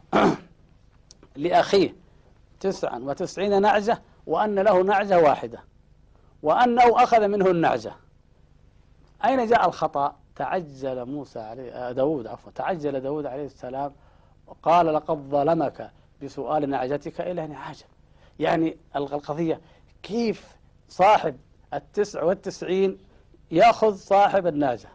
لأخيه 1.35 1.95
تسعا 2.59 2.99
وتسعين 2.99 3.61
نعجة 3.61 4.01
وأن 4.25 4.59
له 4.59 4.81
نعجة 4.81 5.19
واحدة 5.19 5.59
وأنه 6.43 7.03
أخذ 7.03 7.27
منه 7.27 7.51
النعجة. 7.51 7.93
أين 9.25 9.45
جاء 9.47 9.67
الخطأ؟ 9.67 10.15
تعجل 10.35 11.05
موسى 11.05 11.39
عليه 11.39 11.71
آه، 11.71 11.91
داود 11.91 12.27
عفوا 12.27 12.51
تعجل 12.51 12.99
داود 12.99 13.25
عليه 13.25 13.45
السلام 13.45 13.91
وقال 14.47 14.85
لقد 14.93 15.17
ظلمك 15.17 15.91
بسؤال 16.23 16.69
نعجتك 16.69 17.21
إلى 17.21 17.47
نعاجة. 17.47 17.85
يعني 18.39 18.77
الق- 18.95 19.13
القضية 19.13 19.61
كيف 20.03 20.55
صاحب 20.89 21.37
التسع 21.73 22.23
والتسعين 22.23 22.97
يأخذ 23.51 23.95
صاحب 23.95 24.47
الناجة؟ 24.47 24.87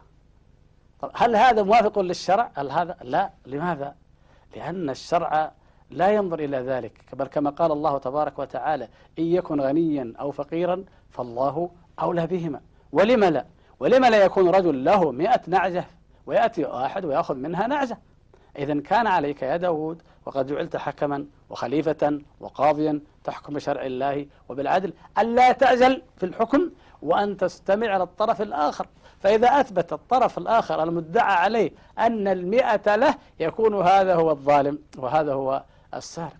هل 1.15 1.35
هذا 1.35 1.63
موافق 1.63 1.99
للشرع؟ 1.99 2.51
هل 2.55 2.71
هذا؟ 2.71 2.97
لا. 3.01 3.29
لماذا؟ 3.45 3.95
لأن 4.55 4.89
الشرع 4.89 5.51
لا 5.89 6.09
ينظر 6.11 6.39
إلى 6.39 6.57
ذلك 6.57 7.01
بل 7.15 7.27
كما 7.27 7.49
قال 7.49 7.71
الله 7.71 7.97
تبارك 7.97 8.39
وتعالى 8.39 8.83
إن 9.19 9.23
يكن 9.23 9.61
غنيا 9.61 10.13
أو 10.19 10.31
فقيرا 10.31 10.83
فالله 11.09 11.69
أولى 12.01 12.27
بهما. 12.27 12.61
ولم 12.91 13.23
لا؟ 13.23 13.45
ولم 13.81 14.05
لا 14.05 14.23
يكون 14.25 14.49
رجل 14.49 14.83
له 14.83 15.11
مئة 15.11 15.41
نعجة 15.47 15.85
ويأتي 16.25 16.65
واحد 16.65 17.05
ويأخذ 17.05 17.35
منها 17.35 17.67
نعجة؟ 17.67 17.97
إذا 18.57 18.79
كان 18.81 19.07
عليك 19.07 19.41
يا 19.41 19.57
داود 19.57 20.01
وقد 20.25 20.47
جعلت 20.47 20.77
حكما 20.77 21.25
وخليفة 21.49 22.19
وقاضيا 22.39 22.99
تحكم 23.23 23.53
بشرع 23.53 23.85
الله 23.85 24.25
وبالعدل 24.49 24.93
ألا 25.19 25.51
تعجل 25.51 26.01
في 26.17 26.25
الحكم 26.25 26.71
وأن 27.01 27.37
تستمع 27.37 27.97
للطرف 27.97 28.41
الآخر. 28.41 28.87
فإذا 29.19 29.47
أثبت 29.47 29.93
الطرف 29.93 30.37
الآخر 30.37 30.83
المدعى 30.83 31.33
عليه 31.33 31.71
أن 31.99 32.27
المئة 32.27 32.95
له 32.95 33.15
يكون 33.39 33.81
هذا 33.81 34.15
هو 34.15 34.31
الظالم 34.31 34.79
وهذا 34.97 35.33
هو 35.33 35.63
السارق. 35.93 36.37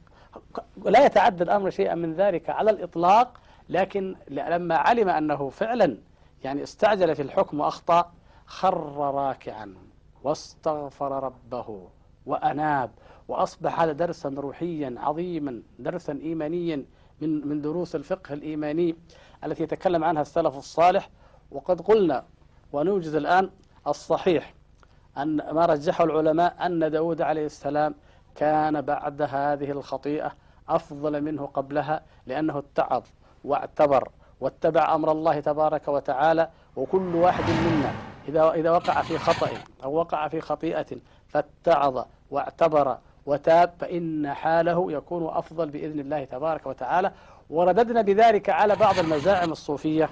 لا 0.86 1.06
يتعدى 1.06 1.44
الأمر 1.44 1.70
شيئا 1.70 1.96
من 1.96 2.14
ذلك 2.14 2.50
على 2.50 2.72
الإطلاق 2.72 3.38
لكن 3.70 4.16
لما 4.30 4.76
علم 4.76 5.10
أنه 5.10 5.50
فعلا 5.50 5.98
يعني 6.44 6.64
استعجل 6.64 7.16
في 7.16 7.22
الحكم 7.22 7.60
وأخطأ 7.60 8.12
خر 8.46 9.14
راكعا 9.14 9.76
واستغفر 10.24 11.24
ربه 11.24 11.88
وأناب 12.26 12.92
وأصبح 13.28 13.82
هذا 13.82 13.92
درسا 13.92 14.30
روحيا 14.30 14.96
عظيما 14.98 15.62
درسا 15.80 16.20
إيمانيا 16.24 16.86
من 17.22 17.48
من 17.48 17.62
دروس 17.62 17.96
الفقه 17.96 18.34
الإيماني 18.34 18.96
التي 19.44 19.64
يتكلم 19.64 20.04
عنها 20.04 20.22
السلف 20.22 20.58
الصالح. 20.58 21.10
وقد 21.52 21.82
قلنا 21.82 22.26
ونوجد 22.74 23.14
الآن 23.14 23.50
الصحيح 23.88 24.54
أن 25.18 25.36
ما 25.52 25.66
رجحه 25.66 26.04
العلماء 26.04 26.66
أن 26.66 26.92
داود 26.92 27.22
عليه 27.22 27.46
السلام 27.46 27.96
كان 28.36 28.82
بعد 28.82 29.22
هذه 29.22 29.72
الخطيئة 29.72 30.32
أفضل 30.70 31.22
منه 31.22 31.46
قبلها 31.46 32.04
لأنه 32.26 32.58
اتعظ 32.58 33.04
واعتبر 33.44 34.10
واتبع 34.42 34.96
أمر 34.96 35.12
الله 35.12 35.40
تبارك 35.40 35.88
وتعالى 35.88 36.50
وكل 36.76 37.16
واحد 37.16 37.44
منا. 37.44 37.92
إذا 38.28 38.52
إذا 38.52 38.72
وقع 38.72 39.02
في 39.02 39.18
خطأ 39.18 39.50
أو 39.84 39.94
وقع 39.94 40.28
في 40.28 40.42
خطيئة 40.42 40.86
فاتعظ 41.28 42.06
واعتبر 42.32 42.98
وتاب 43.26 43.74
فإن 43.80 44.34
حاله 44.34 44.92
يكون 44.92 45.28
أفضل 45.28 45.70
بإذن 45.70 46.00
الله 46.00 46.24
تبارك 46.24 46.66
وتعالى. 46.66 47.12
ورددنا 47.50 48.02
بذلك 48.02 48.50
على 48.50 48.76
بعض 48.76 49.00
المزاعم 49.00 49.52
الصوفية 49.52 50.10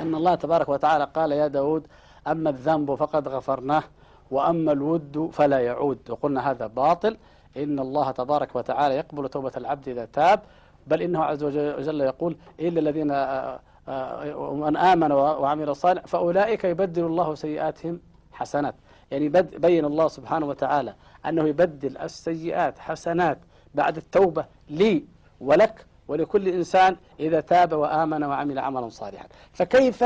أن 0.00 0.14
الله 0.14 0.34
تبارك 0.34 0.68
وتعالى 0.68 1.04
قال 1.04 1.32
يا 1.32 1.46
داود 1.46 1.86
أما 2.26 2.50
الذنب 2.50 2.94
فقد 2.94 3.28
غفرناه 3.28 3.82
وأما 4.30 4.72
الود 4.72 5.30
فلا 5.32 5.58
يعود. 5.58 5.98
وقلنا 6.10 6.50
هذا 6.50 6.66
باطل. 6.66 7.16
إن 7.56 7.78
الله 7.78 8.10
تبارك 8.10 8.56
وتعالى 8.56 8.94
يقبل 8.94 9.28
توبة 9.28 9.52
العبد 9.56 9.88
إذا 9.88 10.04
تاب 10.04 10.40
بل 10.86 11.02
إنه 11.02 11.24
عز 11.24 11.44
وجل 11.44 12.00
يقول 12.00 12.36
إلا 12.60 12.80
الذين 12.80 13.10
آه، 13.10 13.60
آه، 13.88 14.36
ومن 14.36 14.76
آمن 14.76 15.12
وعمل 15.12 15.76
صالح 15.76 16.06
فأولئك 16.06 16.64
يبدل 16.64 17.04
الله 17.04 17.34
سيئاتهم 17.34 18.00
حسنات. 18.32 18.74
يعني 19.10 19.28
بين 19.58 19.84
الله 19.84 20.08
سبحانه 20.08 20.46
وتعالى 20.46 20.94
أنه 21.26 21.48
يبدل 21.48 21.98
السيئات 21.98 22.78
حسنات 22.78 23.38
بعد 23.74 23.96
التوبة 23.96 24.44
لي 24.70 25.04
ولك 25.40 25.86
ولكل 26.08 26.48
إنسان 26.48 26.96
إذا 27.20 27.40
تاب 27.40 27.72
وآمن 27.72 28.24
وعمل 28.24 28.58
عملا 28.58 28.88
صالحا. 28.88 29.26
فكيف 29.52 30.04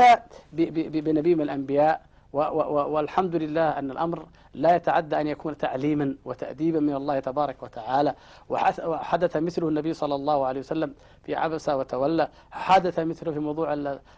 بنبي 0.53 1.35
من 1.35 1.41
الأنبياء 1.41 2.01
والحمد 2.33 3.35
لله 3.35 3.69
أن 3.69 3.91
الأمر 3.91 4.25
لا 4.53 4.75
يتعدى 4.75 5.21
أن 5.21 5.27
يكون 5.27 5.57
تعليما 5.57 6.15
وتأديبا 6.25 6.79
من 6.79 6.95
الله 6.95 7.19
تبارك 7.19 7.63
وتعالى. 7.63 8.15
وحدث 8.49 9.37
مثله 9.37 9.69
النبي 9.69 9.93
صلى 9.93 10.15
الله 10.15 10.45
عليه 10.45 10.59
وسلم 10.59 10.93
في 11.23 11.35
عبس 11.35 11.69
وتولى. 11.69 12.27
حدث 12.51 12.99
مثله 12.99 13.31
في 13.31 13.39
موضوع 13.39 13.73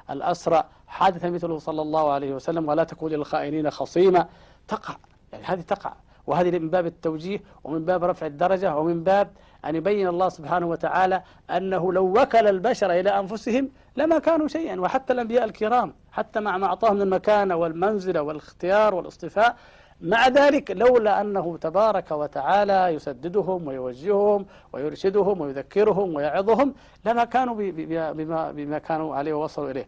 الأسرى. 0.10 0.64
حدث 0.88 1.26
مثله 1.26 1.58
صلى 1.58 1.82
الله 1.82 2.12
عليه 2.12 2.34
وسلم. 2.34 2.68
ولا 2.68 2.84
تكون 2.84 3.12
للخائنين 3.12 3.70
خصيمة 3.70 4.28
تقع. 4.68 4.96
يعني 5.34 5.46
هذه 5.46 5.62
تقع. 5.62 5.94
وهذه 6.28 6.60
من 6.60 6.70
باب 6.70 6.86
التوجيه 6.86 7.42
ومن 7.64 7.86
باب 7.86 8.04
رفع 8.04 8.26
الدرجة 8.26 8.76
ومن 8.76 9.04
باب 9.04 9.32
أن 9.66 9.76
يبين 9.76 10.08
الله 10.08 10.30
سبحانه 10.30 10.68
وتعالى 10.68 11.24
أنه 11.50 11.94
لو 11.94 12.22
وكل 12.22 12.48
البشر 12.48 12.92
إلى 12.92 13.10
أنفسهم 13.20 13.70
لما 13.96 14.20
كانوا 14.20 14.48
شيئا. 14.48 14.80
وحتى 14.80 15.14
الأنبياء 15.14 15.44
الكرام 15.44 15.94
حتى 16.12 16.40
مع 16.40 16.58
ما 16.58 16.66
أعطاهم 16.66 16.96
من 16.96 17.02
المكانة 17.02 17.56
والمنزلة 17.56 18.22
والاختيار 18.22 18.96
والاصطفاء 18.96 19.56
مع 20.02 20.28
ذلك 20.28 20.72
لولا 20.72 21.22
أنه 21.22 21.58
تبارك 21.58 22.12
وتعالى 22.12 22.88
يسددهم 22.88 23.68
ويوجههم 23.68 24.46
ويرشدهم 24.74 25.42
ويذكرهم 25.42 26.16
ويعظهم 26.16 26.74
لما 27.06 27.24
كانوا 27.24 27.56
بما, 27.58 28.52
بما 28.52 28.78
كانوا 28.78 29.16
عليه 29.16 29.34
ووصلوا 29.34 29.72
إليه. 29.72 29.88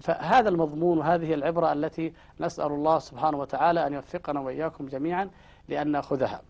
فهذا 0.00 0.48
المضمون 0.48 0.98
وهذه 0.98 1.34
العبرة 1.34 1.72
التي 1.72 2.12
نسأل 2.40 2.66
الله 2.66 2.98
سبحانه 2.98 3.38
وتعالى 3.38 3.86
أن 3.86 3.92
يوفقنا 3.92 4.40
وإياكم 4.40 4.86
جميعا 4.86 5.30
لأن 5.68 5.92
نأخذها 5.92 6.42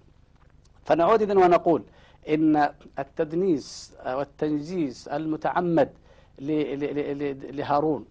فنعود 0.85 1.23
إذن 1.23 1.37
ونقول 1.39 1.83
إن 2.29 2.69
التدنيس 2.99 3.95
والتنجيس 4.07 5.09
المتعمد 5.09 5.91
لهارون 6.39 8.05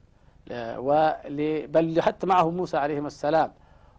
بل 1.67 2.01
حتى 2.01 2.27
معه 2.27 2.49
موسى 2.49 2.77
عليهما 2.77 3.07
السلام 3.07 3.51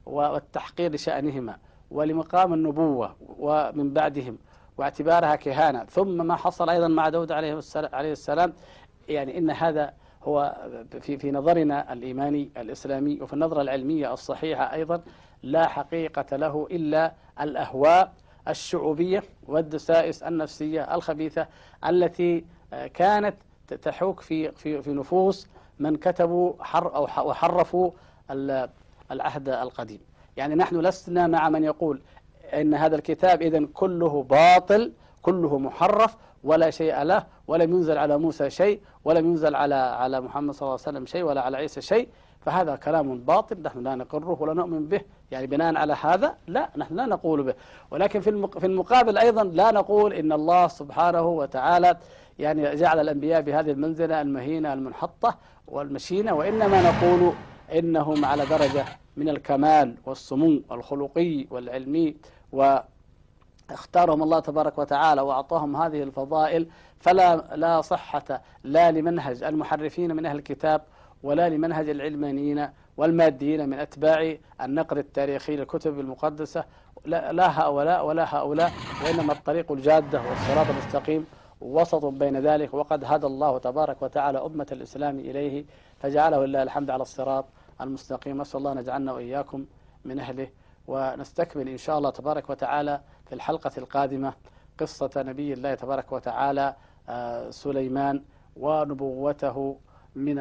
والتحقير 0.07 0.93
لشأنهما 0.93 1.57
ولمقام 1.91 2.55
النبوة 2.55 3.17
ومن 3.39 3.93
بعدهم 3.93 4.39
واعتبارها 4.79 5.37
كهانة. 5.37 5.85
ثم 5.85 6.27
ما 6.27 6.37
حصل 6.37 6.69
أيضا 6.71 6.89
مع 6.89 7.09
داود 7.09 7.33
عليه 7.33 8.13
السلام 8.13 8.53
يعني 9.09 9.39
إن 9.39 9.51
هذا 9.51 9.93
هو 10.23 10.57
في 11.01 11.19
في 11.19 11.31
نظرنا 11.31 11.93
الإيماني 11.93 12.51
الإسلامي 12.57 13.21
وفي 13.21 13.33
النظرة 13.33 13.63
العلمية 13.63 14.13
الصحيحة 14.13 14.73
أيضا 14.73 15.01
لا 15.43 15.69
حقيقة 15.69 16.37
له 16.37 16.67
إلا 16.71 17.13
الأهواء 17.41 18.13
الشعوبية 18.49 19.23
والدسائس 19.47 20.23
النفسية 20.23 20.95
الخبيثة 20.95 21.47
التي 21.89 22.45
كانت 22.95 23.37
تحوك 23.83 24.21
في 24.21 24.53
في 24.53 24.83
في 24.83 24.91
نفوس 24.93 25.49
من 25.79 25.97
كتبوا 25.97 26.53
حر 26.65 26.95
أو 26.97 27.29
وحرفوا 27.29 27.91
العهد 29.11 29.49
القديم. 29.49 30.01
يعني 30.37 30.55
نحن 30.55 30.81
لسنا 30.81 31.27
مع 31.27 31.49
من 31.49 31.65
يقول 31.65 32.01
إن 32.55 32.75
هذا 32.75 32.97
الكتاب 32.97 33.43
إذا 33.43 33.67
كله 33.75 34.23
باطل 34.23 34.93
كله 35.23 35.59
محرف 35.59 36.17
ولا 36.45 36.71
شيء 36.71 37.03
له 37.03 37.27
ولم 37.47 37.75
ينزل 37.75 37.99
على 37.99 38.19
موسى 38.19 38.51
شيء 38.51 38.81
ولم 39.05 39.27
ينزل 39.27 39.55
على 39.55 39.75
على 39.75 40.21
محمد 40.21 40.55
صلى 40.55 40.63
الله 40.63 40.79
عليه 40.87 40.99
وسلم 40.99 41.07
شيء 41.07 41.23
ولا 41.23 41.41
على 41.41 41.57
عيسى 41.57 41.81
شيء. 41.81 42.09
فهذا 42.41 42.77
كلام 42.77 43.19
باطل 43.19 43.63
نحن 43.63 43.79
لا 43.79 43.95
نقره 43.95 44.37
ولا 44.41 44.55
نؤمن 44.55 44.89
به. 44.89 45.01
يعني 45.31 45.47
بناء 45.47 45.77
على 45.77 45.97
هذا 46.03 46.35
لا 46.47 46.71
نحن 46.77 46.95
لا 46.95 47.07
نقول 47.07 47.43
به. 47.43 47.55
ولكن 47.91 48.21
في 48.21 48.49
في 48.61 48.67
المقابل 48.67 49.19
أيضا 49.19 49.45
لا 49.45 49.71
نقول 49.71 50.13
إن 50.13 50.33
الله 50.33 50.69
سبحانه 50.69 51.23
وتعالى 51.23 51.97
يعني 52.39 52.77
جعل 52.77 53.01
الأنبياء 53.01 53.41
بهذه 53.41 53.71
المنزلة 53.71 54.21
المهينة 54.21 54.73
المنحطة 54.73 55.37
والمشينة 55.69 56.33
وإنما 56.33 56.83
نقول 56.83 57.33
إنهم 57.79 58.25
على 58.25 58.47
درجة 58.47 58.85
من 59.17 59.29
الكمال 59.29 59.95
والسمو 60.07 60.61
الخلقي 60.73 61.47
والعلمي 61.51 62.17
واختارهم 62.53 64.23
الله 64.23 64.41
تبارك 64.41 64.79
وتعالى 64.79 65.21
وأعطاهم 65.21 65.77
هذه 65.77 66.03
الفضائل 66.03 66.67
فلا 67.01 67.57
لا 67.57 67.81
صحة 67.81 68.43
لا 68.65 68.91
لمنهج 68.91 69.43
المحرفين 69.43 70.17
من 70.17 70.27
أهل 70.27 70.37
الكتاب 70.37 70.83
ولا 71.23 71.49
لمنهج 71.49 71.89
العلمانيين 71.89 72.69
والماديين 72.97 73.69
من 73.69 73.79
أتباع 73.79 74.37
النقد 74.61 74.99
التاريخي 74.99 75.57
للكتب 75.57 76.01
المقدسة. 76.01 76.65
لا 77.07 77.61
هؤلاء 77.61 78.07
ولا 78.07 78.37
هؤلاء 78.37 78.73
وإنما 79.05 79.33
الطريق 79.33 79.73
الجادة 79.73 80.23
والصراط 80.23 80.67
المستقيم 80.71 81.27
وسط 81.61 82.05
بين 82.05 82.41
ذلك 82.41 82.75
وقد 82.75 83.05
هدى 83.05 83.27
الله 83.27 83.59
تبارك 83.59 84.03
وتعالى 84.03 84.39
أمة 84.39 84.67
الإسلام 84.73 85.19
إليه 85.19 85.65
فجعله 85.99 86.45
لله 86.47 86.63
الحمد 86.63 86.91
على 86.91 87.03
الصراط. 87.03 87.45
المستقيم. 87.81 88.41
نسأل 88.41 88.59
الله 88.59 88.75
نجعلنا 88.75 89.13
وإياكم 89.13 89.67
من 90.05 90.19
أهله 90.19 90.49
ونستكمل 90.87 91.69
إن 91.69 91.77
شاء 91.77 91.99
الله 91.99 92.11
تبارك 92.11 92.51
وتعالى 92.51 93.01
في 93.27 93.35
الحلقة 93.35 93.71
القادمة 93.79 94.35
قصة 94.79 95.11
نبي 95.17 95.53
الله 95.53 95.75
تبارك 95.75 96.13
وتعالى 96.13 96.77
آه، 97.09 97.51
سليمان 97.51 98.23
ونبوته 98.57 99.77
من 100.17 100.39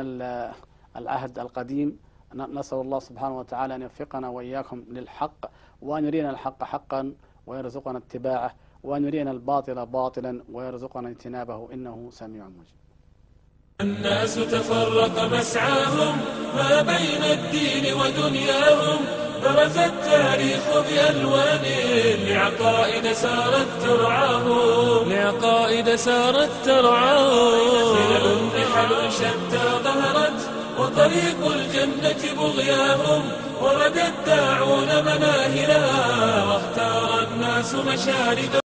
العهد 0.97 1.39
القديم. 1.39 1.99
نسأل 2.33 2.77
الله 2.77 2.99
سبحانه 2.99 3.39
وتعالى 3.39 3.75
أن 3.75 3.81
يوفقنا 3.81 4.29
وإياكم 4.29 4.83
للحق 4.89 5.45
وأن 5.81 6.05
يرينا 6.05 6.29
الحق 6.29 6.63
حقا 6.63 7.13
ويرزقنا 7.47 7.97
اتباعه 7.97 8.55
وأن 8.83 9.05
يرينا 9.05 9.31
الباطل 9.31 9.85
باطلا 9.85 10.43
ويرزقنا 10.51 11.09
اجتنابه 11.09 11.73
إنه 11.73 12.09
سميع 12.11 12.45
مجيب. 12.47 12.82
الناس 13.83 14.35
تفرق 14.35 15.15
مسعاهم 15.33 16.15
ما 16.55 16.81
بين 16.81 17.23
الدين 17.31 17.93
ودنياهم. 17.93 18.99
برز 19.43 19.77
التاريخ 19.77 20.65
بألوان 20.87 21.65
لعقائد 22.27 23.13
سارت 23.13 23.67
ترعاه 23.83 24.45
لعقائد 25.07 25.95
سارت 25.95 26.49
ترعاه 26.65 27.93
خلل 27.93 28.27
نحل 28.55 29.11
شتى 29.11 29.65
ظهرت 29.83 30.39
وطريق 30.79 31.39
الجنة 31.55 32.21
بغياهم. 32.37 33.23
ورد 33.61 33.97
الداعون 33.97 34.89
مناهلا 35.07 35.83
واختار 36.47 37.27
الناس 37.27 37.75
مشارد 37.75 38.53